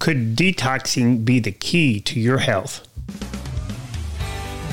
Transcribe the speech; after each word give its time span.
Could 0.00 0.34
detoxing 0.34 1.26
be 1.26 1.40
the 1.40 1.52
key 1.52 2.00
to 2.00 2.18
your 2.18 2.38
health? 2.38 2.88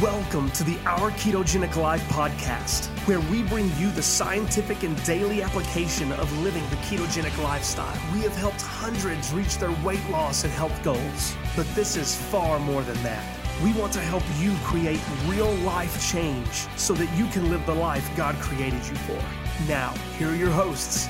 Welcome 0.02 0.50
to 0.52 0.64
the 0.64 0.78
Our 0.86 1.12
Ketogenic 1.12 1.76
Life 1.76 2.02
podcast, 2.04 2.86
where 3.10 3.20
we 3.20 3.44
bring 3.44 3.70
you 3.78 3.92
the 3.92 4.02
scientific 4.02 4.84
and 4.84 4.96
daily 5.04 5.42
application 5.42 6.14
of 6.14 6.32
living 6.40 6.64
the 6.70 6.78
ketogenic 6.78 7.38
lifestyle. 7.44 7.94
We 8.14 8.22
have 8.22 8.38
helped 8.38 8.62
hundreds 8.62 9.34
reach 9.34 9.58
their 9.58 9.74
weight 9.84 10.10
loss 10.10 10.46
and 10.46 10.54
health 10.54 10.82
goals, 10.82 11.36
but 11.58 11.68
this 11.76 11.98
is 11.98 12.16
far 12.16 12.58
more 12.60 12.84
than 12.84 13.04
that. 13.04 13.26
We 13.62 13.74
want 13.74 13.92
to 13.94 14.00
help 14.00 14.24
you 14.40 14.56
create 14.64 15.02
real 15.26 15.52
life 15.56 16.10
change 16.10 16.70
so 16.78 16.94
that 16.94 17.14
you 17.18 17.26
can 17.32 17.50
live 17.50 17.66
the 17.66 17.76
life 17.76 18.10
God 18.16 18.36
created 18.36 18.88
you 18.88 18.96
for. 18.96 19.22
Now, 19.68 19.90
here 20.18 20.30
are 20.30 20.36
your 20.36 20.52
hosts, 20.52 21.10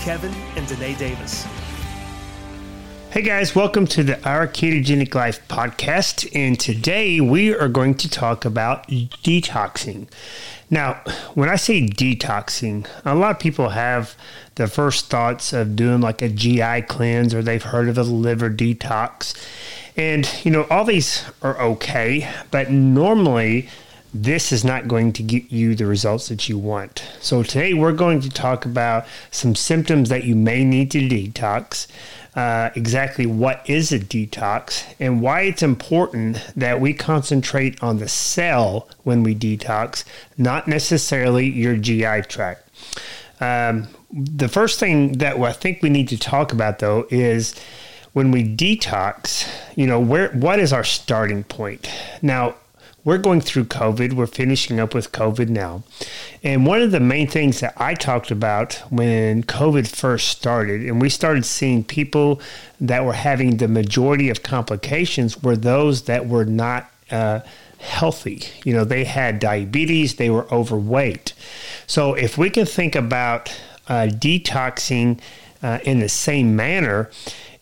Kevin 0.00 0.34
and 0.54 0.68
Danae 0.68 0.96
Davis. 0.96 1.46
Hey 3.14 3.22
guys, 3.22 3.54
welcome 3.54 3.86
to 3.86 4.02
the 4.02 4.20
Our 4.28 4.48
Ketogenic 4.48 5.14
Life 5.14 5.46
podcast. 5.46 6.28
And 6.34 6.58
today 6.58 7.20
we 7.20 7.54
are 7.54 7.68
going 7.68 7.94
to 7.98 8.10
talk 8.10 8.44
about 8.44 8.88
detoxing. 8.88 10.08
Now, 10.68 10.94
when 11.34 11.48
I 11.48 11.54
say 11.54 11.86
detoxing, 11.86 12.88
a 13.04 13.14
lot 13.14 13.30
of 13.30 13.38
people 13.38 13.68
have 13.68 14.16
the 14.56 14.66
first 14.66 15.10
thoughts 15.10 15.52
of 15.52 15.76
doing 15.76 16.00
like 16.00 16.22
a 16.22 16.28
GI 16.28 16.86
cleanse 16.88 17.32
or 17.32 17.40
they've 17.40 17.62
heard 17.62 17.88
of 17.88 17.96
a 17.98 18.02
liver 18.02 18.50
detox. 18.50 19.40
And, 19.96 20.28
you 20.42 20.50
know, 20.50 20.66
all 20.68 20.84
these 20.84 21.24
are 21.40 21.56
okay, 21.60 22.28
but 22.50 22.72
normally 22.72 23.68
this 24.12 24.50
is 24.50 24.64
not 24.64 24.88
going 24.88 25.12
to 25.12 25.22
get 25.22 25.52
you 25.52 25.76
the 25.76 25.86
results 25.86 26.28
that 26.28 26.48
you 26.48 26.58
want. 26.58 27.04
So, 27.20 27.44
today 27.44 27.74
we're 27.74 27.92
going 27.92 28.20
to 28.20 28.30
talk 28.30 28.64
about 28.64 29.06
some 29.30 29.54
symptoms 29.54 30.08
that 30.08 30.24
you 30.24 30.34
may 30.34 30.64
need 30.64 30.90
to 30.92 31.00
detox, 31.00 31.86
uh, 32.36 32.70
exactly 32.74 33.26
what 33.26 33.68
is 33.68 33.92
a 33.92 33.98
detox, 33.98 34.84
and 34.98 35.20
why 35.20 35.42
it's 35.42 35.62
important 35.62 36.44
that 36.56 36.80
we 36.80 36.92
concentrate 36.92 37.80
on 37.82 37.98
the 37.98 38.08
cell 38.08 38.88
when 39.04 39.22
we 39.22 39.34
detox, 39.34 40.04
not 40.36 40.66
necessarily 40.66 41.48
your 41.48 41.76
GI 41.76 42.22
tract. 42.22 42.68
Um, 43.40 43.88
the 44.12 44.48
first 44.48 44.78
thing 44.80 45.18
that 45.18 45.38
I 45.38 45.52
think 45.52 45.82
we 45.82 45.90
need 45.90 46.08
to 46.08 46.18
talk 46.18 46.52
about, 46.52 46.78
though, 46.78 47.06
is 47.10 47.54
when 48.12 48.30
we 48.30 48.44
detox, 48.44 49.48
you 49.76 49.86
know, 49.86 50.00
where 50.00 50.30
what 50.30 50.58
is 50.58 50.72
our 50.72 50.84
starting 50.84 51.44
point? 51.44 51.88
Now, 52.22 52.54
we're 53.04 53.18
going 53.18 53.40
through 53.40 53.64
COVID. 53.66 54.14
We're 54.14 54.26
finishing 54.26 54.80
up 54.80 54.94
with 54.94 55.12
COVID 55.12 55.48
now. 55.48 55.82
And 56.42 56.66
one 56.66 56.80
of 56.80 56.90
the 56.90 57.00
main 57.00 57.28
things 57.28 57.60
that 57.60 57.74
I 57.76 57.94
talked 57.94 58.30
about 58.30 58.82
when 58.90 59.42
COVID 59.42 59.86
first 59.88 60.28
started, 60.28 60.82
and 60.82 61.00
we 61.00 61.10
started 61.10 61.44
seeing 61.44 61.84
people 61.84 62.40
that 62.80 63.04
were 63.04 63.12
having 63.12 63.58
the 63.58 63.68
majority 63.68 64.30
of 64.30 64.42
complications 64.42 65.42
were 65.42 65.56
those 65.56 66.02
that 66.02 66.26
were 66.26 66.46
not 66.46 66.90
uh, 67.10 67.40
healthy. 67.78 68.42
You 68.64 68.72
know, 68.72 68.84
they 68.84 69.04
had 69.04 69.38
diabetes, 69.38 70.16
they 70.16 70.30
were 70.30 70.52
overweight. 70.52 71.34
So 71.86 72.14
if 72.14 72.38
we 72.38 72.48
can 72.48 72.64
think 72.64 72.94
about 72.94 73.50
uh, 73.86 74.08
detoxing 74.10 75.20
uh, 75.62 75.78
in 75.84 76.00
the 76.00 76.08
same 76.08 76.56
manner, 76.56 77.10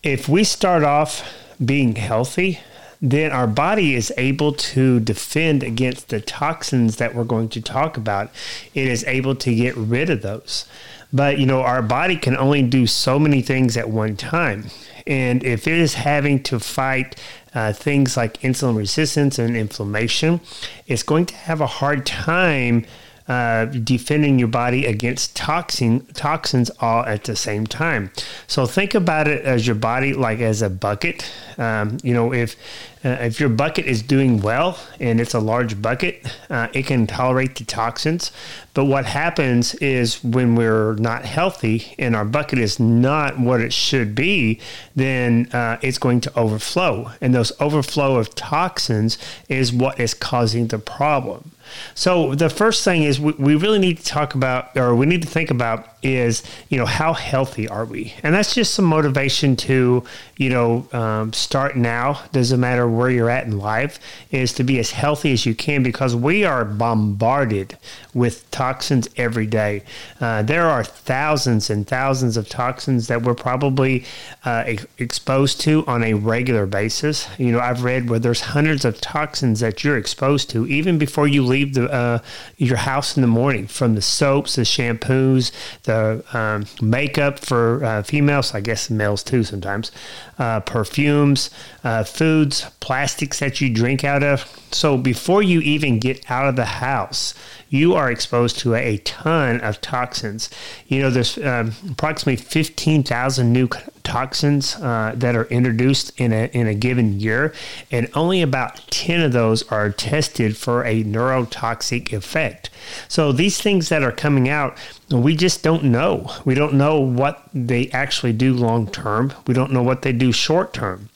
if 0.05 0.29
we 0.29 0.45
start 0.45 0.85
off 0.85 1.29
being 1.65 1.97
healthy, 1.97 2.61
then 3.03 3.33
our 3.33 3.49
body 3.49 3.97
is 3.97 4.13
able 4.17 4.53
to 4.53 5.01
defend 5.01 5.65
against 5.65 6.09
the 6.09 6.21
toxins 6.21 6.97
that 6.97 7.17
we're 7.17 7.25
going 7.25 7.49
to 7.49 7.61
talk 7.61 7.97
about. 7.97 8.31
It 8.75 8.87
is 8.87 9.03
able 9.05 9.35
to 9.35 9.53
get 9.53 9.77
rid 9.77 10.09
of 10.09 10.23
those. 10.23 10.67
But, 11.13 11.39
you 11.39 11.45
know, 11.45 11.63
our 11.63 11.83
body 11.83 12.17
can 12.17 12.37
only 12.37 12.63
do 12.63 12.87
so 12.87 13.19
many 13.19 13.43
things 13.43 13.77
at 13.77 13.91
one 13.91 14.17
time. 14.17 14.67
And 15.05 15.43
if 15.43 15.67
it 15.67 15.79
is 15.79 15.95
having 15.95 16.45
to 16.45 16.61
fight 16.61 17.17
uh, 17.55 17.73
things 17.73 18.17
like 18.17 18.41
insulin 18.41 18.77
resistance 18.77 19.37
and 19.37 19.57
inflammation, 19.57 20.41
it's 20.87 21.03
going 21.03 21.27
to 21.27 21.35
have 21.35 21.61
a 21.61 21.67
hard 21.67 22.07
time 22.07 22.87
uh, 23.29 23.67
defending 23.67 24.39
your 24.39 24.49
body 24.49 24.87
against 24.87 25.37
toxin 25.37 26.05
toxins 26.15 26.71
all 26.81 27.05
at 27.05 27.25
the 27.25 27.37
same 27.37 27.67
time. 27.67 28.11
So 28.47 28.67
think 28.67 28.95
about 28.95 29.29
it 29.29 29.45
as 29.45 29.67
your 29.67 29.77
body 29.77 30.13
like 30.13 30.41
as 30.41 30.63
a 30.63 30.71
bucket. 30.71 31.31
Um, 31.59 31.99
you 32.03 32.15
know, 32.15 32.33
if 32.33 32.57
uh, 33.05 33.19
if 33.21 33.41
your 33.41 33.49
bucket 33.49 33.87
is 33.87 34.01
doing 34.01 34.41
well 34.41 34.79
and 35.01 35.21
it's 35.21 35.35
a 35.35 35.41
large 35.41 35.83
bucket, 35.83 36.25
uh, 36.49 36.69
it 36.73 36.87
can 36.87 37.07
tolerate 37.07 37.57
the 37.57 37.65
toxins. 37.65 38.31
But 38.75 38.85
what 38.85 39.07
happens 39.07 39.75
is 39.77 40.23
when 40.23 40.55
we're 40.55 40.95
not 40.95 41.25
healthy 41.25 41.95
and 41.99 42.15
our 42.15 42.25
bucket 42.25 42.59
is 42.59 42.79
not 42.79 43.39
what 43.39 43.61
it 43.61 43.73
should 43.73 44.15
be, 44.15 44.61
then 44.95 45.49
uh, 45.53 45.79
it's 45.83 45.99
going 45.99 46.21
to 46.23 46.39
overflow, 46.39 47.11
and 47.21 47.35
those 47.35 47.53
overflow 47.61 48.17
of 48.17 48.35
toxins 48.35 49.19
is 49.49 49.73
what 49.73 49.99
is 49.99 50.15
causing 50.15 50.69
the 50.69 50.79
problem. 50.79 51.51
So 51.95 52.35
the 52.35 52.51
first 52.51 52.85
thing 52.85 53.03
is 53.03 53.21
we, 53.21 53.33
we 53.33 53.55
really 53.55 53.79
need 53.79 53.99
to 53.99 54.05
talk 54.05 54.35
about, 54.35 54.77
or 54.77 54.95
we 54.95 55.07
need 55.07 55.23
to 55.23 55.29
think 55.29 55.51
about, 55.51 55.89
is 56.03 56.43
you 56.69 56.77
know 56.77 56.87
how 56.87 57.13
healthy 57.13 57.69
are 57.69 57.85
we, 57.85 58.13
and 58.25 58.35
that's 58.35 58.55
just 58.55 58.75
some 58.75 58.85
motivation 58.85 59.55
to 59.55 60.03
you 60.37 60.51
know 60.51 60.87
um, 60.93 61.33
start 61.33 61.77
now. 61.77 62.21
Doesn't 62.33 62.59
matter 62.59 62.89
where 62.89 63.09
you're 63.09 63.31
at 63.31 63.47
in 63.47 63.59
life, 63.59 64.01
is 64.33 64.53
to 64.55 64.65
be 64.65 64.79
as 64.81 64.91
healthy 64.91 65.33
as 65.33 65.47
you 65.47 65.55
can 65.55 65.83
because 65.83 66.17
we 66.17 66.45
are 66.45 66.65
bombarded 66.65 67.79
with 68.15 68.51
toxins 68.51 69.09
every 69.17 69.47
day. 69.47 69.85
Uh, 70.21 70.43
there 70.43 70.69
are 70.69 70.83
thousands 70.83 71.71
and 71.71 71.87
thousands 71.87 72.37
of 72.37 72.49
toxins 72.49 73.07
that 73.07 73.23
we're 73.23 73.35
probably 73.35 74.05
uh, 74.45 74.65
ex- 74.67 74.87
exposed 74.99 75.61
to 75.61 75.85
on 75.87 76.03
a 76.03 76.15
regular 76.15 76.67
basis. 76.67 77.29
You 77.39 77.53
know, 77.53 77.61
I've 77.61 77.85
read 77.85 78.11
where 78.11 78.19
there's 78.19 78.41
hundreds 78.41 78.85
of 78.85 79.01
toxins 79.01 79.61
that 79.61 79.85
you're 79.85 79.97
exposed 79.97 80.51
to 80.51 80.67
even 80.67 80.99
before 80.99 81.29
you 81.29 81.45
leave 81.45 81.62
leave 81.63 81.75
the 81.75 81.91
uh, 81.93 82.19
your 82.57 82.77
house 82.77 83.17
in 83.17 83.23
the 83.23 83.29
morning 83.29 83.67
from 83.67 83.95
the 83.95 84.03
soaps, 84.03 84.57
the 84.57 84.63
shampoos, 84.63 85.53
the 85.85 86.25
um, 86.37 86.65
makeup 86.81 87.39
for 87.39 87.85
uh, 87.85 88.03
females, 88.03 88.55
I 88.55 88.61
guess 88.61 88.91
males 88.91 89.23
too 89.23 89.45
sometimes, 89.45 89.93
uh, 90.39 90.61
perfumes, 90.61 91.51
uh, 91.85 92.05
foods, 92.05 92.67
plastics 92.81 93.41
that 93.41 93.61
you 93.61 93.73
drink 93.73 94.05
out 94.05 94.23
of. 94.23 94.45
So 94.73 94.97
before 94.97 95.43
you 95.43 95.61
even 95.61 95.99
get 95.99 96.31
out 96.31 96.49
of 96.49 96.57
the 96.57 96.65
house, 96.65 97.35
you 97.69 97.95
are 97.95 98.11
exposed 98.11 98.59
to 98.61 98.75
a 98.75 98.99
ton 98.99 99.61
of 99.61 99.81
toxins. 99.81 100.51
You 100.87 101.03
know, 101.03 101.11
there's 101.11 101.39
um, 101.39 101.73
approximately 101.91 102.37
15,000 102.37 103.53
new 103.53 103.69
toxins 104.05 104.77
uh, 104.77 105.15
that 105.17 105.35
are 105.35 105.45
introduced 105.45 106.19
in 106.19 106.33
a, 106.33 106.47
in 106.53 106.67
a 106.67 106.75
given 106.75 107.21
year, 107.21 107.53
and 107.91 108.09
only 108.15 108.43
about 108.43 108.77
10 108.91 109.21
of 109.23 109.33
those 109.33 109.63
are 109.71 109.91
tested 109.91 110.57
for 110.57 110.85
a 110.85 111.05
neurotoxic 111.05 112.13
effect. 112.13 112.71
So 113.09 113.33
these 113.33 113.61
things 113.61 113.89
that 113.89 114.03
are 114.03 114.13
coming 114.13 114.49
out, 114.49 114.77
we 115.11 115.37
just 115.37 115.63
don't 115.63 115.85
know. 115.85 116.31
We 116.45 116.55
don't 116.55 116.75
know 116.75 117.01
what 117.01 117.42
they 117.55 117.89
actually 117.91 118.33
do 118.33 118.55
long 118.55 118.87
term. 118.91 119.33
We 119.47 119.55
don't 119.55 119.73
know 119.73 119.83
what 119.83 120.03
they 120.03 120.13
do 120.13 120.33
short 120.33 120.73
term. 120.73 121.11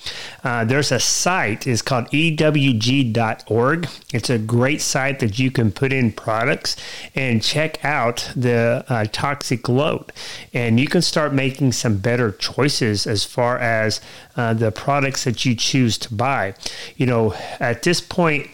Uh, 0.45 0.65
there's 0.65 0.93
a 0.93 1.01
site, 1.01 1.67
it's 1.67 1.83
called 1.83 2.11
ewg.org. 2.11 3.89
It's 4.13 4.31
a 4.31 4.39
great 4.39 4.81
site 4.81 5.21
that 5.21 5.39
you 5.39 5.51
can 5.51 5.73
put 5.73 5.93
in 5.93 6.13
products 6.13 6.77
and 7.15 7.43
check 7.43 7.85
out 7.85 8.31
the 8.37 8.85
uh, 8.89 9.07
toxic 9.13 9.69
load. 9.69 10.13
And 10.53 10.79
you 10.79 10.87
can 10.87 11.03
start 11.03 11.33
making 11.33 11.73
some 11.73 11.99
better 11.99 12.33
choices 12.33 13.07
as 13.07 13.25
far 13.25 13.59
as 13.59 14.01
uh, 14.37 14.55
the 14.55 14.71
products 14.71 15.25
that 15.25 15.45
you 15.45 15.55
choose 15.55 15.97
to 15.99 16.15
buy. 16.15 16.55
You 16.97 17.07
know, 17.07 17.35
at 17.61 17.83
this 17.83 18.01
point, 18.01 18.51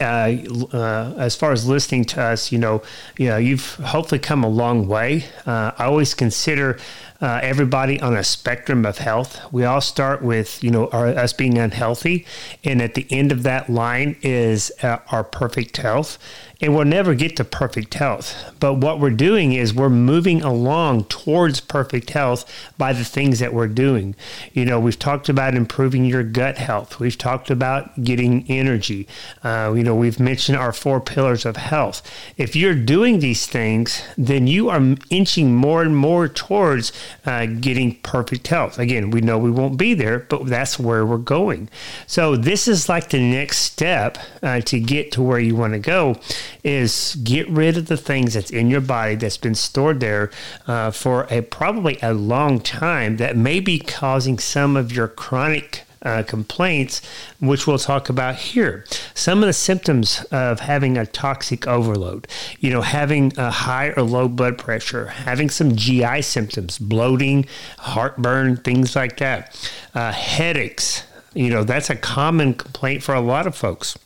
uh, 0.00 0.36
uh, 0.72 1.14
as 1.18 1.34
far 1.34 1.52
as 1.52 1.66
listening 1.66 2.04
to 2.04 2.22
us, 2.22 2.52
you 2.52 2.58
know, 2.58 2.82
you 3.16 3.28
know, 3.28 3.36
you've 3.36 3.74
hopefully 3.76 4.18
come 4.18 4.44
a 4.44 4.48
long 4.48 4.86
way. 4.86 5.24
Uh, 5.46 5.72
I 5.76 5.86
always 5.86 6.14
consider 6.14 6.78
uh, 7.20 7.40
everybody 7.42 8.00
on 8.00 8.16
a 8.16 8.22
spectrum 8.22 8.86
of 8.86 8.98
health. 8.98 9.40
We 9.52 9.64
all 9.64 9.80
start 9.80 10.22
with, 10.22 10.62
you 10.62 10.70
know, 10.70 10.88
our, 10.88 11.08
us 11.08 11.32
being 11.32 11.58
unhealthy, 11.58 12.26
and 12.64 12.80
at 12.80 12.94
the 12.94 13.06
end 13.10 13.32
of 13.32 13.42
that 13.42 13.68
line 13.68 14.16
is 14.22 14.70
uh, 14.82 14.98
our 15.10 15.24
perfect 15.24 15.76
health 15.78 16.18
and 16.60 16.74
we'll 16.74 16.84
never 16.84 17.14
get 17.14 17.36
to 17.36 17.44
perfect 17.44 17.94
health. 17.94 18.52
But 18.58 18.74
what 18.74 18.98
we're 18.98 19.10
doing 19.10 19.52
is 19.52 19.72
we're 19.72 19.88
moving 19.88 20.42
along 20.42 21.04
towards 21.04 21.60
perfect 21.60 22.10
health 22.10 22.44
by 22.76 22.92
the 22.92 23.04
things 23.04 23.38
that 23.38 23.54
we're 23.54 23.68
doing. 23.68 24.16
You 24.52 24.64
know, 24.64 24.80
we've 24.80 24.98
talked 24.98 25.28
about 25.28 25.54
improving 25.54 26.04
your 26.04 26.24
gut 26.24 26.58
health. 26.58 26.98
We've 26.98 27.16
talked 27.16 27.50
about 27.50 28.02
getting 28.02 28.44
energy. 28.48 29.06
Uh, 29.44 29.72
you 29.76 29.84
know, 29.84 29.94
we've 29.94 30.18
mentioned 30.18 30.58
our 30.58 30.72
four 30.72 31.00
pillars 31.00 31.46
of 31.46 31.56
health. 31.56 32.02
If 32.36 32.56
you're 32.56 32.74
doing 32.74 33.20
these 33.20 33.46
things, 33.46 34.02
then 34.16 34.48
you 34.48 34.68
are 34.68 34.96
inching 35.10 35.54
more 35.54 35.82
and 35.82 35.96
more 35.96 36.26
towards 36.26 36.92
uh, 37.24 37.46
getting 37.46 37.96
perfect 37.96 38.48
health. 38.48 38.78
Again, 38.78 39.10
we 39.10 39.20
know 39.20 39.38
we 39.38 39.50
won't 39.50 39.78
be 39.78 39.94
there, 39.94 40.20
but 40.20 40.46
that's 40.46 40.78
where 40.78 41.04
we're 41.04 41.18
going. 41.18 41.68
So 42.06 42.36
this 42.36 42.68
is 42.68 42.88
like 42.88 43.10
the 43.10 43.20
next 43.20 43.58
step 43.58 44.18
uh, 44.42 44.60
to 44.62 44.80
get 44.80 45.12
to 45.12 45.22
where 45.22 45.38
you 45.38 45.56
want 45.56 45.74
to 45.74 45.78
go 45.78 46.16
is 46.64 47.16
get 47.22 47.48
rid 47.48 47.76
of 47.76 47.86
the 47.86 47.96
things 47.96 48.34
that's 48.34 48.50
in 48.50 48.70
your 48.70 48.80
body 48.80 49.14
that's 49.14 49.36
been 49.36 49.54
stored 49.54 50.00
there 50.00 50.30
uh, 50.66 50.90
for 50.90 51.26
a 51.30 51.42
probably 51.42 51.98
a 52.02 52.12
long 52.12 52.60
time 52.60 53.16
that 53.16 53.36
may 53.36 53.60
be 53.60 53.78
causing 53.78 54.38
some 54.38 54.76
of 54.76 54.92
your 54.92 55.08
chronic 55.08 55.84
uh, 56.02 56.22
complaints, 56.22 57.02
which 57.40 57.66
we'll 57.66 57.78
talk 57.78 58.08
about 58.08 58.36
here. 58.36 58.84
Some 59.14 59.42
of 59.42 59.46
the 59.46 59.52
symptoms 59.52 60.24
of 60.30 60.60
having 60.60 60.96
a 60.96 61.06
toxic 61.06 61.66
overload, 61.66 62.26
you 62.60 62.70
know, 62.70 62.82
having 62.82 63.32
a 63.36 63.50
high 63.50 63.92
or 63.96 64.02
low 64.02 64.28
blood 64.28 64.58
pressure, 64.58 65.06
having 65.06 65.50
some 65.50 65.76
GI 65.76 66.22
symptoms, 66.22 66.78
bloating, 66.78 67.46
heartburn, 67.78 68.56
things 68.56 68.94
like 68.96 69.16
that, 69.18 69.70
uh, 69.94 70.12
headaches. 70.12 71.04
You 71.34 71.50
know, 71.50 71.64
that's 71.64 71.90
a 71.90 71.96
common 71.96 72.54
complaint 72.54 73.02
for 73.02 73.14
a 73.14 73.20
lot 73.20 73.46
of 73.46 73.54
folks 73.54 73.98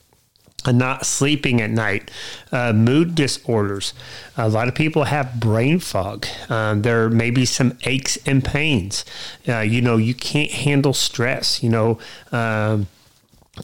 not 0.71 1.07
sleeping 1.07 1.61
at 1.61 1.71
night, 1.71 2.11
uh, 2.53 2.73
mood 2.73 3.15
disorders. 3.15 3.95
A 4.37 4.49
lot 4.49 4.69
of 4.69 4.75
people 4.75 5.05
have 5.05 5.41
brain 5.41 5.79
fog. 5.79 6.27
Uh, 6.49 6.75
there 6.75 7.09
may 7.09 7.31
be 7.31 7.45
some 7.45 7.77
aches 7.85 8.19
and 8.27 8.45
pains. 8.45 9.05
Uh, 9.49 9.61
you 9.61 9.81
know, 9.81 9.97
you 9.97 10.15
can't 10.15 10.51
handle 10.51 10.93
stress. 10.93 11.63
You 11.63 11.71
know, 11.71 11.99
um, 12.31 12.87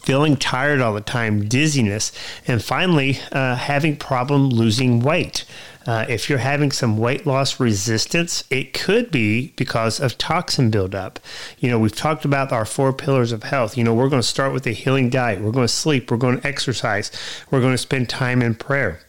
feeling 0.03 0.37
tired 0.37 0.81
all 0.81 0.93
the 0.93 1.01
time, 1.01 1.49
dizziness, 1.49 2.13
and 2.47 2.63
finally 2.63 3.19
uh, 3.33 3.57
having 3.57 3.97
problem 3.97 4.51
losing 4.51 5.01
weight. 5.01 5.47
Uh, 5.87 6.05
if 6.11 6.29
you're 6.29 6.39
having 6.39 6.71
some 6.71 6.99
weight 6.99 7.27
loss 7.27 7.59
resistance, 7.59 8.45
it 8.51 8.75
could 8.75 9.11
be 9.11 9.55
because 9.57 9.99
of 9.99 10.19
toxin 10.19 10.71
buildup. 10.71 11.19
You 11.59 11.71
know, 11.71 11.79
we've 11.79 11.97
talked 11.97 12.27
about 12.27 12.53
our 12.53 12.67
four 12.67 12.93
pillars 12.93 13.33
of 13.33 13.45
health. 13.45 13.79
You 13.79 13.85
know, 13.85 13.95
we're 13.95 14.11
going 14.11 14.21
to 14.21 14.29
start 14.29 14.53
with 14.53 14.67
a 14.67 14.73
healing 14.73 15.09
diet. 15.09 15.41
We're 15.41 15.53
going 15.53 15.67
to 15.67 15.73
sleep. 15.73 16.11
We're 16.11 16.19
going 16.19 16.41
to 16.41 16.47
exercise. 16.47 17.11
We're 17.51 17.61
going 17.61 17.73
to 17.73 17.79
spend 17.79 18.11
time 18.11 18.43
in 18.43 18.57
prayer 18.57 19.01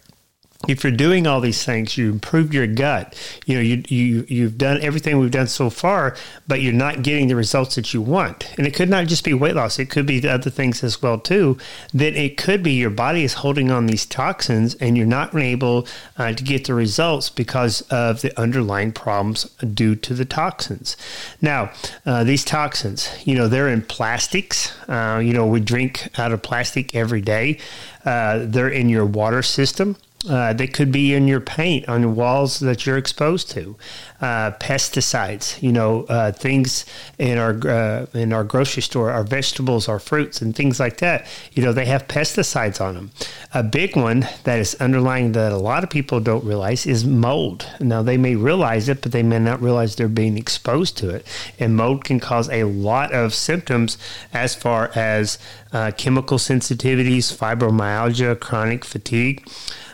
if 0.67 0.83
you're 0.83 0.91
doing 0.91 1.25
all 1.25 1.39
these 1.39 1.63
things, 1.63 1.97
you 1.97 2.11
improved 2.11 2.53
your 2.53 2.67
gut. 2.67 3.15
You 3.45 3.55
know, 3.55 3.61
you 3.61 3.83
you 3.87 4.25
you've 4.27 4.57
done 4.57 4.81
everything 4.81 5.17
we've 5.17 5.31
done 5.31 5.47
so 5.47 5.69
far, 5.69 6.17
but 6.49 6.61
you're 6.61 6.73
not 6.73 7.01
getting 7.01 7.29
the 7.29 7.37
results 7.37 7.75
that 7.75 7.93
you 7.93 8.01
want. 8.01 8.51
And 8.57 8.67
it 8.67 8.73
could 8.73 8.89
not 8.89 9.07
just 9.07 9.23
be 9.23 9.33
weight 9.33 9.55
loss; 9.55 9.79
it 9.79 9.89
could 9.89 10.05
be 10.05 10.19
the 10.19 10.33
other 10.33 10.49
things 10.49 10.83
as 10.83 11.01
well 11.01 11.17
too. 11.17 11.57
Then 11.93 12.13
it 12.15 12.35
could 12.35 12.61
be 12.61 12.73
your 12.73 12.89
body 12.89 13.23
is 13.23 13.35
holding 13.35 13.71
on 13.71 13.87
these 13.87 14.05
toxins, 14.05 14.75
and 14.75 14.97
you're 14.97 15.07
not 15.07 15.33
able 15.33 15.87
uh, 16.17 16.33
to 16.33 16.43
get 16.43 16.65
the 16.65 16.73
results 16.73 17.29
because 17.29 17.81
of 17.83 18.19
the 18.19 18.37
underlying 18.37 18.91
problems 18.91 19.45
due 19.73 19.95
to 19.95 20.13
the 20.13 20.25
toxins. 20.25 20.97
Now, 21.41 21.71
uh, 22.05 22.25
these 22.25 22.43
toxins, 22.43 23.09
you 23.23 23.35
know, 23.35 23.47
they're 23.47 23.69
in 23.69 23.81
plastics. 23.81 24.73
Uh, 24.89 25.21
you 25.23 25.31
know, 25.31 25.47
we 25.47 25.61
drink 25.61 26.09
out 26.19 26.33
of 26.33 26.41
plastic 26.41 26.93
every 26.93 27.21
day. 27.21 27.59
Uh, 28.03 28.39
they're 28.43 28.67
in 28.67 28.89
your 28.89 29.05
water 29.05 29.41
system. 29.41 29.95
Uh, 30.27 30.51
they 30.51 30.67
could 30.67 30.91
be 30.91 31.13
in 31.13 31.29
your 31.29 31.39
paint 31.39 31.87
on 31.87 32.13
walls 32.13 32.59
that 32.59 32.85
you're 32.85 32.97
exposed 32.97 33.49
to. 33.49 33.77
Uh, 34.19 34.51
pesticides, 34.59 35.61
you 35.61 35.71
know, 35.71 36.03
uh, 36.09 36.29
things 36.29 36.85
in 37.17 37.37
our 37.37 37.55
uh, 37.65 38.05
in 38.13 38.33
our 38.33 38.43
grocery 38.43 38.81
store, 38.81 39.11
our 39.11 39.23
vegetables, 39.23 39.87
our 39.87 39.97
fruits, 39.97 40.41
and 40.41 40.53
things 40.53 40.77
like 40.77 40.97
that. 40.97 41.25
You 41.53 41.63
know, 41.63 41.71
they 41.71 41.85
have 41.85 42.09
pesticides 42.09 42.81
on 42.81 42.95
them. 42.95 43.11
A 43.53 43.63
big 43.63 43.95
one 43.95 44.27
that 44.43 44.59
is 44.59 44.75
underlying 44.75 45.31
that 45.33 45.53
a 45.53 45.57
lot 45.57 45.85
of 45.85 45.89
people 45.89 46.19
don't 46.19 46.43
realize 46.43 46.85
is 46.85 47.05
mold. 47.05 47.69
Now 47.79 48.03
they 48.03 48.17
may 48.17 48.35
realize 48.35 48.89
it, 48.89 49.01
but 49.01 49.13
they 49.13 49.23
may 49.23 49.39
not 49.39 49.61
realize 49.61 49.95
they're 49.95 50.09
being 50.09 50.37
exposed 50.37 50.97
to 50.97 51.09
it. 51.09 51.25
And 51.59 51.77
mold 51.77 52.03
can 52.03 52.19
cause 52.19 52.49
a 52.49 52.65
lot 52.65 53.13
of 53.13 53.33
symptoms 53.33 53.97
as 54.33 54.53
far 54.53 54.91
as 54.95 55.39
uh, 55.71 55.91
chemical 55.97 56.37
sensitivities, 56.37 57.33
fibromyalgia, 57.33 58.37
chronic 58.37 58.83
fatigue. 58.83 59.47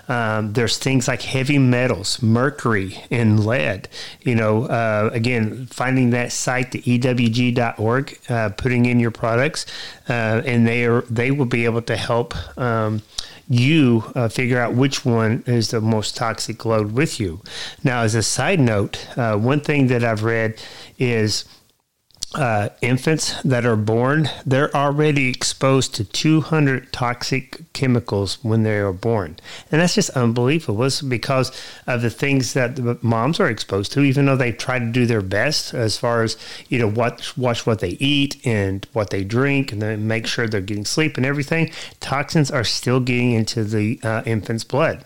Um, 0.07 0.54
there's 0.54 0.78
things 0.78 1.07
like 1.07 1.22
heavy 1.24 1.57
metals, 1.57 2.22
mercury, 2.22 3.04
and 3.10 3.46
lead. 3.46 3.90
You 4.22 4.36
know, 4.36 4.66
uh, 4.66 5.10
again, 5.13 5.66
finding 5.68 6.12
that 6.12 6.31
site, 6.31 6.72
the 6.72 6.81
ewg.org, 6.81 8.19
uh, 8.30 8.50
putting 8.50 8.86
in 8.86 9.00
your 9.00 9.12
products, 9.12 9.66
uh, 10.10 10.42
and 10.46 10.68
they 10.68 10.86
are 10.86 11.02
they 11.02 11.31
will 11.31 11.46
be 11.46 11.66
able 11.66 11.81
to 11.84 11.96
help. 11.96 12.36
Um, 12.57 13.02
you 13.48 14.04
uh, 14.16 14.28
figure 14.28 14.60
out 14.60 14.74
which 14.74 15.06
one 15.06 15.44
is 15.46 15.69
the 15.69 15.80
most 15.80 16.16
toxic 16.16 16.66
load 16.66 16.94
with 16.94 17.19
you. 17.19 17.42
Now, 17.84 18.02
as 18.02 18.16
a 18.16 18.24
side 18.24 18.60
note, 18.60 19.07
uh, 19.18 19.38
one 19.38 19.60
thing 19.60 19.88
that 19.88 20.04
I've 20.04 20.24
read 20.24 20.60
is 20.98 21.46
uh, 22.36 22.70
infants 22.82 23.42
that 23.44 23.66
are 23.66 23.76
born, 23.76 24.30
they're 24.46 24.76
already 24.76 25.30
exposed 25.30 25.96
to 25.96 26.04
200 26.04 26.92
toxic 26.92 27.62
chemicals 27.74 28.38
when 28.44 28.64
they 28.64 28.78
are 28.78 28.94
born. 28.94 29.38
And 29.72 29.82
that's 29.82 29.96
just 29.96 30.10
unbelievable. 30.12 30.84
It's 30.84 31.02
because 31.02 31.52
of 31.88 32.02
the 32.02 32.10
things 32.10 32.54
that 32.54 32.76
the 32.76 32.98
moms 33.02 33.40
are 33.40 33.50
exposed 33.50 33.92
to, 33.94 34.02
even 34.02 34.26
though 34.26 34.36
they 34.36 34.52
try 34.52 34.80
to 34.80 34.86
do 34.86 35.06
their 35.06 35.22
best 35.22 35.74
as 35.74 35.98
far 35.98 36.24
as, 36.24 36.38
you 36.70 36.80
know, 36.80 36.88
watch, 36.88 37.38
watch 37.38 37.66
what 37.66 37.80
they 37.80 37.98
eat 38.00 38.46
and 38.46 38.88
what 38.94 39.10
they 39.10 39.24
drink 39.24 39.72
and 39.72 39.81
then 39.81 40.08
make 40.08 40.28
sure 40.28 40.48
they're 40.48 40.62
getting 40.62 40.86
sleep 40.86 41.18
and 41.18 41.26
everything. 41.26 41.72
Toxins 42.00 42.52
are 42.52 42.64
still 42.64 43.00
getting 43.00 43.31
into 43.31 43.64
the 43.64 44.00
uh, 44.04 44.24
infant's 44.26 44.64
blood. 44.64 45.06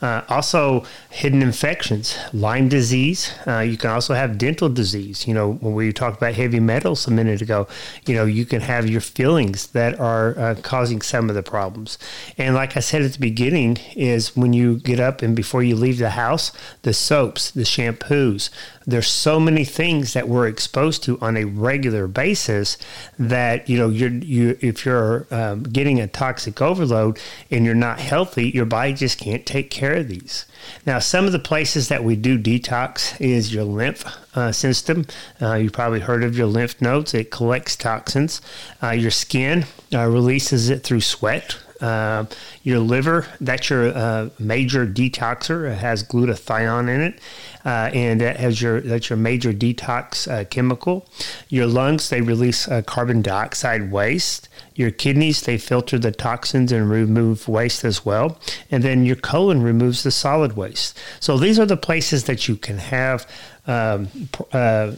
Uh, 0.00 0.22
also, 0.28 0.84
hidden 1.10 1.42
infections, 1.42 2.16
Lyme 2.32 2.68
disease. 2.68 3.32
Uh, 3.46 3.58
you 3.58 3.76
can 3.76 3.90
also 3.90 4.14
have 4.14 4.38
dental 4.38 4.68
disease. 4.68 5.26
You 5.26 5.34
know, 5.34 5.54
when 5.54 5.74
we 5.74 5.92
talked 5.92 6.18
about 6.18 6.34
heavy 6.34 6.60
metals 6.68 7.08
a 7.08 7.10
minute 7.10 7.42
ago, 7.42 7.66
you 8.06 8.14
know, 8.14 8.24
you 8.24 8.44
can 8.44 8.60
have 8.60 8.88
your 8.88 9.00
feelings 9.00 9.68
that 9.68 9.98
are 9.98 10.38
uh, 10.38 10.54
causing 10.62 11.00
some 11.02 11.28
of 11.28 11.34
the 11.34 11.42
problems. 11.42 11.98
And 12.36 12.54
like 12.54 12.76
I 12.76 12.80
said 12.80 13.02
at 13.02 13.14
the 13.14 13.18
beginning, 13.18 13.78
is 13.96 14.36
when 14.36 14.52
you 14.52 14.78
get 14.78 15.00
up 15.00 15.22
and 15.22 15.34
before 15.34 15.62
you 15.62 15.74
leave 15.74 15.98
the 15.98 16.10
house, 16.10 16.52
the 16.82 16.92
soaps, 16.92 17.50
the 17.50 17.62
shampoos, 17.62 18.50
there's 18.88 19.08
so 19.08 19.38
many 19.38 19.64
things 19.64 20.14
that 20.14 20.28
we're 20.28 20.48
exposed 20.48 21.02
to 21.04 21.18
on 21.20 21.36
a 21.36 21.44
regular 21.44 22.06
basis 22.06 22.78
that 23.18 23.68
you 23.68 23.76
know 23.76 23.90
you're 23.90 24.08
you 24.08 24.56
if 24.62 24.86
you're 24.86 25.26
um, 25.30 25.62
getting 25.62 26.00
a 26.00 26.06
toxic 26.06 26.62
overload 26.62 27.18
and 27.50 27.66
you're 27.66 27.74
not 27.74 28.00
healthy, 28.00 28.48
your 28.48 28.64
body 28.64 28.94
just 28.94 29.18
can't 29.18 29.44
take 29.44 29.70
care 29.70 29.96
of 29.96 30.08
these. 30.08 30.46
Now, 30.86 30.98
some 30.98 31.26
of 31.26 31.32
the 31.32 31.38
places 31.38 31.88
that 31.88 32.04
we 32.04 32.16
do 32.16 32.38
detox 32.38 33.20
is 33.20 33.52
your 33.52 33.64
lymph 33.64 34.04
uh, 34.34 34.52
system. 34.52 35.06
Uh, 35.40 35.54
you 35.54 35.70
probably 35.70 36.00
heard 36.00 36.24
of 36.24 36.36
your 36.36 36.46
lymph 36.46 36.80
nodes. 36.80 37.14
It 37.14 37.30
collects 37.30 37.76
toxins. 37.76 38.40
Uh, 38.82 38.90
your 38.90 39.10
skin 39.10 39.64
uh, 39.92 40.06
releases 40.06 40.70
it 40.70 40.82
through 40.82 41.00
sweat. 41.00 41.58
Uh, 41.80 42.24
your 42.62 42.80
liver, 42.80 43.26
that's 43.40 43.70
your 43.70 43.96
uh, 43.96 44.30
major 44.38 44.86
detoxer. 44.86 45.70
It 45.70 45.78
has 45.78 46.02
glutathione 46.02 46.88
in 46.88 47.00
it, 47.00 47.20
uh, 47.64 47.90
and 47.94 48.20
that 48.20 48.38
has 48.38 48.60
your 48.60 48.80
that's 48.80 49.10
your 49.10 49.16
major 49.16 49.52
detox 49.52 50.30
uh, 50.30 50.44
chemical. 50.44 51.06
Your 51.48 51.66
lungs, 51.66 52.10
they 52.10 52.20
release 52.20 52.66
uh, 52.66 52.82
carbon 52.82 53.22
dioxide 53.22 53.92
waste. 53.92 54.48
Your 54.74 54.90
kidneys, 54.90 55.42
they 55.42 55.58
filter 55.58 55.98
the 55.98 56.12
toxins 56.12 56.72
and 56.72 56.88
remove 56.90 57.48
waste 57.48 57.84
as 57.84 58.04
well. 58.04 58.38
And 58.70 58.82
then 58.82 59.04
your 59.04 59.16
colon 59.16 59.62
removes 59.62 60.02
the 60.02 60.10
solid 60.10 60.56
waste. 60.56 60.98
So 61.20 61.36
these 61.36 61.58
are 61.58 61.66
the 61.66 61.76
places 61.76 62.24
that 62.24 62.48
you 62.48 62.56
can 62.56 62.78
have. 62.78 63.26
Um, 63.66 64.08
uh, 64.52 64.92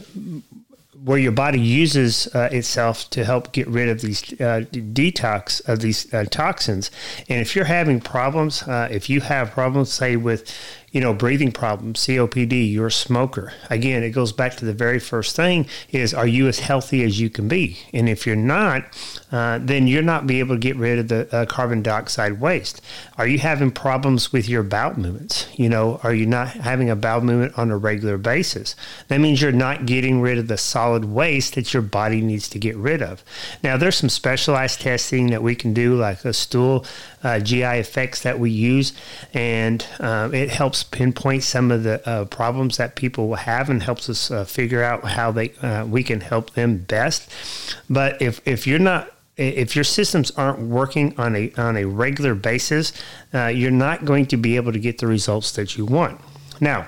where 1.03 1.17
your 1.17 1.31
body 1.31 1.59
uses 1.59 2.27
uh, 2.35 2.49
itself 2.51 3.09
to 3.09 3.25
help 3.25 3.51
get 3.51 3.67
rid 3.67 3.89
of 3.89 4.01
these 4.01 4.21
uh, 4.33 4.65
detox 4.71 5.67
of 5.67 5.79
these 5.79 6.13
uh, 6.13 6.25
toxins. 6.29 6.91
And 7.27 7.41
if 7.41 7.55
you're 7.55 7.65
having 7.65 7.99
problems, 7.99 8.63
uh, 8.63 8.87
if 8.91 9.09
you 9.09 9.21
have 9.21 9.51
problems, 9.51 9.91
say 9.91 10.15
with 10.15 10.53
you 10.91 10.99
know, 10.99 11.13
breathing 11.13 11.51
problems, 11.51 12.05
COPD, 12.05 12.71
you're 12.71 12.87
a 12.87 12.91
smoker. 12.91 13.53
Again, 13.69 14.03
it 14.03 14.09
goes 14.09 14.33
back 14.33 14.55
to 14.57 14.65
the 14.65 14.73
very 14.73 14.99
first 14.99 15.35
thing 15.35 15.65
is 15.91 16.13
are 16.13 16.27
you 16.27 16.47
as 16.47 16.59
healthy 16.59 17.03
as 17.03 17.19
you 17.19 17.29
can 17.29 17.47
be? 17.47 17.79
And 17.93 18.09
if 18.09 18.27
you're 18.27 18.35
not, 18.35 18.83
uh, 19.31 19.59
then 19.61 19.87
you're 19.87 20.01
not 20.01 20.27
be 20.27 20.39
able 20.39 20.55
to 20.55 20.59
get 20.59 20.75
rid 20.75 20.99
of 20.99 21.07
the 21.07 21.33
uh, 21.33 21.45
carbon 21.45 21.81
dioxide 21.81 22.41
waste. 22.41 22.81
Are 23.17 23.25
you 23.25 23.39
having 23.39 23.71
problems 23.71 24.33
with 24.33 24.49
your 24.49 24.63
bowel 24.63 24.99
movements? 24.99 25.47
You 25.55 25.69
know, 25.69 26.01
are 26.03 26.13
you 26.13 26.25
not 26.25 26.49
having 26.49 26.89
a 26.89 26.95
bowel 26.95 27.21
movement 27.21 27.57
on 27.57 27.71
a 27.71 27.77
regular 27.77 28.17
basis? 28.17 28.75
That 29.07 29.21
means 29.21 29.41
you're 29.41 29.53
not 29.53 29.85
getting 29.85 30.19
rid 30.19 30.37
of 30.37 30.47
the 30.47 30.57
solid 30.57 31.05
waste 31.05 31.55
that 31.55 31.73
your 31.73 31.83
body 31.83 32.21
needs 32.21 32.49
to 32.49 32.59
get 32.59 32.75
rid 32.75 33.01
of. 33.01 33.23
Now, 33.63 33.77
there's 33.77 33.95
some 33.95 34.09
specialized 34.09 34.81
testing 34.81 35.27
that 35.27 35.41
we 35.41 35.55
can 35.55 35.73
do, 35.73 35.95
like 35.95 36.25
a 36.25 36.33
stool 36.33 36.85
uh, 37.23 37.39
GI 37.39 37.63
effects 37.63 38.21
that 38.23 38.39
we 38.39 38.51
use, 38.51 38.93
and 39.33 39.85
uh, 39.99 40.29
it 40.33 40.49
helps 40.49 40.83
pinpoint 40.83 41.43
some 41.43 41.71
of 41.71 41.83
the 41.83 42.07
uh, 42.07 42.25
problems 42.25 42.77
that 42.77 42.95
people 42.95 43.27
will 43.27 43.35
have 43.35 43.69
and 43.69 43.83
helps 43.83 44.09
us 44.09 44.31
uh, 44.31 44.43
figure 44.45 44.83
out 44.83 45.03
how 45.03 45.31
they 45.31 45.51
uh, 45.61 45.85
we 45.85 46.03
can 46.03 46.21
help 46.21 46.53
them 46.53 46.77
best. 46.77 47.31
But 47.89 48.21
if 48.21 48.41
if 48.47 48.65
you're 48.67 48.79
not 48.79 49.11
if 49.37 49.75
your 49.75 49.83
systems 49.83 50.31
aren't 50.31 50.59
working 50.59 51.17
on 51.17 51.35
a 51.35 51.51
on 51.57 51.77
a 51.77 51.85
regular 51.85 52.35
basis, 52.35 52.93
uh, 53.33 53.47
you're 53.47 53.71
not 53.71 54.05
going 54.05 54.25
to 54.27 54.37
be 54.37 54.55
able 54.55 54.71
to 54.71 54.79
get 54.79 54.97
the 54.99 55.07
results 55.07 55.51
that 55.53 55.77
you 55.77 55.85
want. 55.85 56.19
Now, 56.59 56.85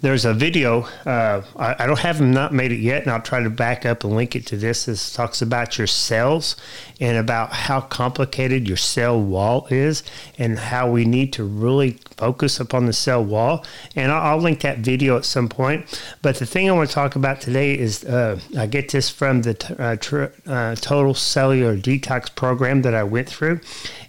there's 0.00 0.24
a 0.24 0.34
video. 0.34 0.82
Uh, 1.04 1.42
I, 1.56 1.76
I, 1.80 1.86
don't 1.86 1.98
have 1.98 2.20
not 2.20 2.52
made 2.52 2.72
it 2.72 2.80
yet, 2.80 3.02
and 3.02 3.10
I'll 3.10 3.20
try 3.20 3.42
to 3.42 3.50
back 3.50 3.84
up 3.84 4.04
and 4.04 4.14
link 4.14 4.36
it 4.36 4.46
to 4.46 4.56
this. 4.56 4.84
This 4.84 5.12
talks 5.12 5.42
about 5.42 5.78
your 5.78 5.86
cells 5.86 6.56
and 7.00 7.16
about 7.16 7.52
how 7.52 7.80
complicated 7.80 8.68
your 8.68 8.76
cell 8.76 9.20
wall 9.20 9.66
is, 9.70 10.02
and 10.38 10.58
how 10.58 10.90
we 10.90 11.04
need 11.04 11.32
to 11.34 11.44
really 11.44 11.98
focus 12.16 12.60
upon 12.60 12.86
the 12.86 12.92
cell 12.92 13.24
wall. 13.24 13.64
And 13.96 14.12
I'll, 14.12 14.34
I'll 14.34 14.38
link 14.38 14.60
that 14.60 14.78
video 14.78 15.16
at 15.16 15.24
some 15.24 15.48
point. 15.48 16.00
But 16.22 16.36
the 16.36 16.46
thing 16.46 16.68
I 16.68 16.72
want 16.72 16.88
to 16.88 16.94
talk 16.94 17.16
about 17.16 17.40
today 17.40 17.78
is 17.78 18.04
uh, 18.04 18.40
I 18.56 18.66
get 18.66 18.90
this 18.90 19.08
from 19.10 19.42
the 19.42 19.54
t- 19.54 19.74
uh, 19.78 19.96
tr- 19.96 20.26
uh, 20.46 20.74
Total 20.76 21.14
Cellular 21.14 21.76
Detox 21.76 22.34
program 22.34 22.82
that 22.82 22.94
I 22.94 23.04
went 23.04 23.28
through, 23.28 23.60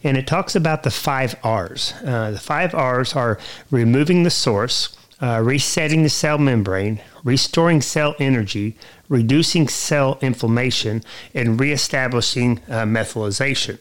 and 0.03 0.17
it 0.17 0.27
talks 0.27 0.55
about 0.55 0.83
the 0.83 0.91
five 0.91 1.35
R's. 1.43 1.93
Uh, 2.05 2.31
the 2.31 2.39
five 2.39 2.73
R's 2.75 3.15
are 3.15 3.39
removing 3.71 4.23
the 4.23 4.29
source 4.29 4.95
uh, 5.21 5.41
resetting 5.43 6.03
the 6.03 6.09
cell 6.09 6.37
membrane, 6.37 7.01
restoring 7.23 7.81
cell 7.81 8.15
energy, 8.19 8.75
reducing 9.09 9.67
cell 9.67 10.17
inflammation, 10.21 11.03
and 11.33 11.59
reestablishing 11.59 12.59
uh, 12.69 12.83
methylation. 12.83 13.79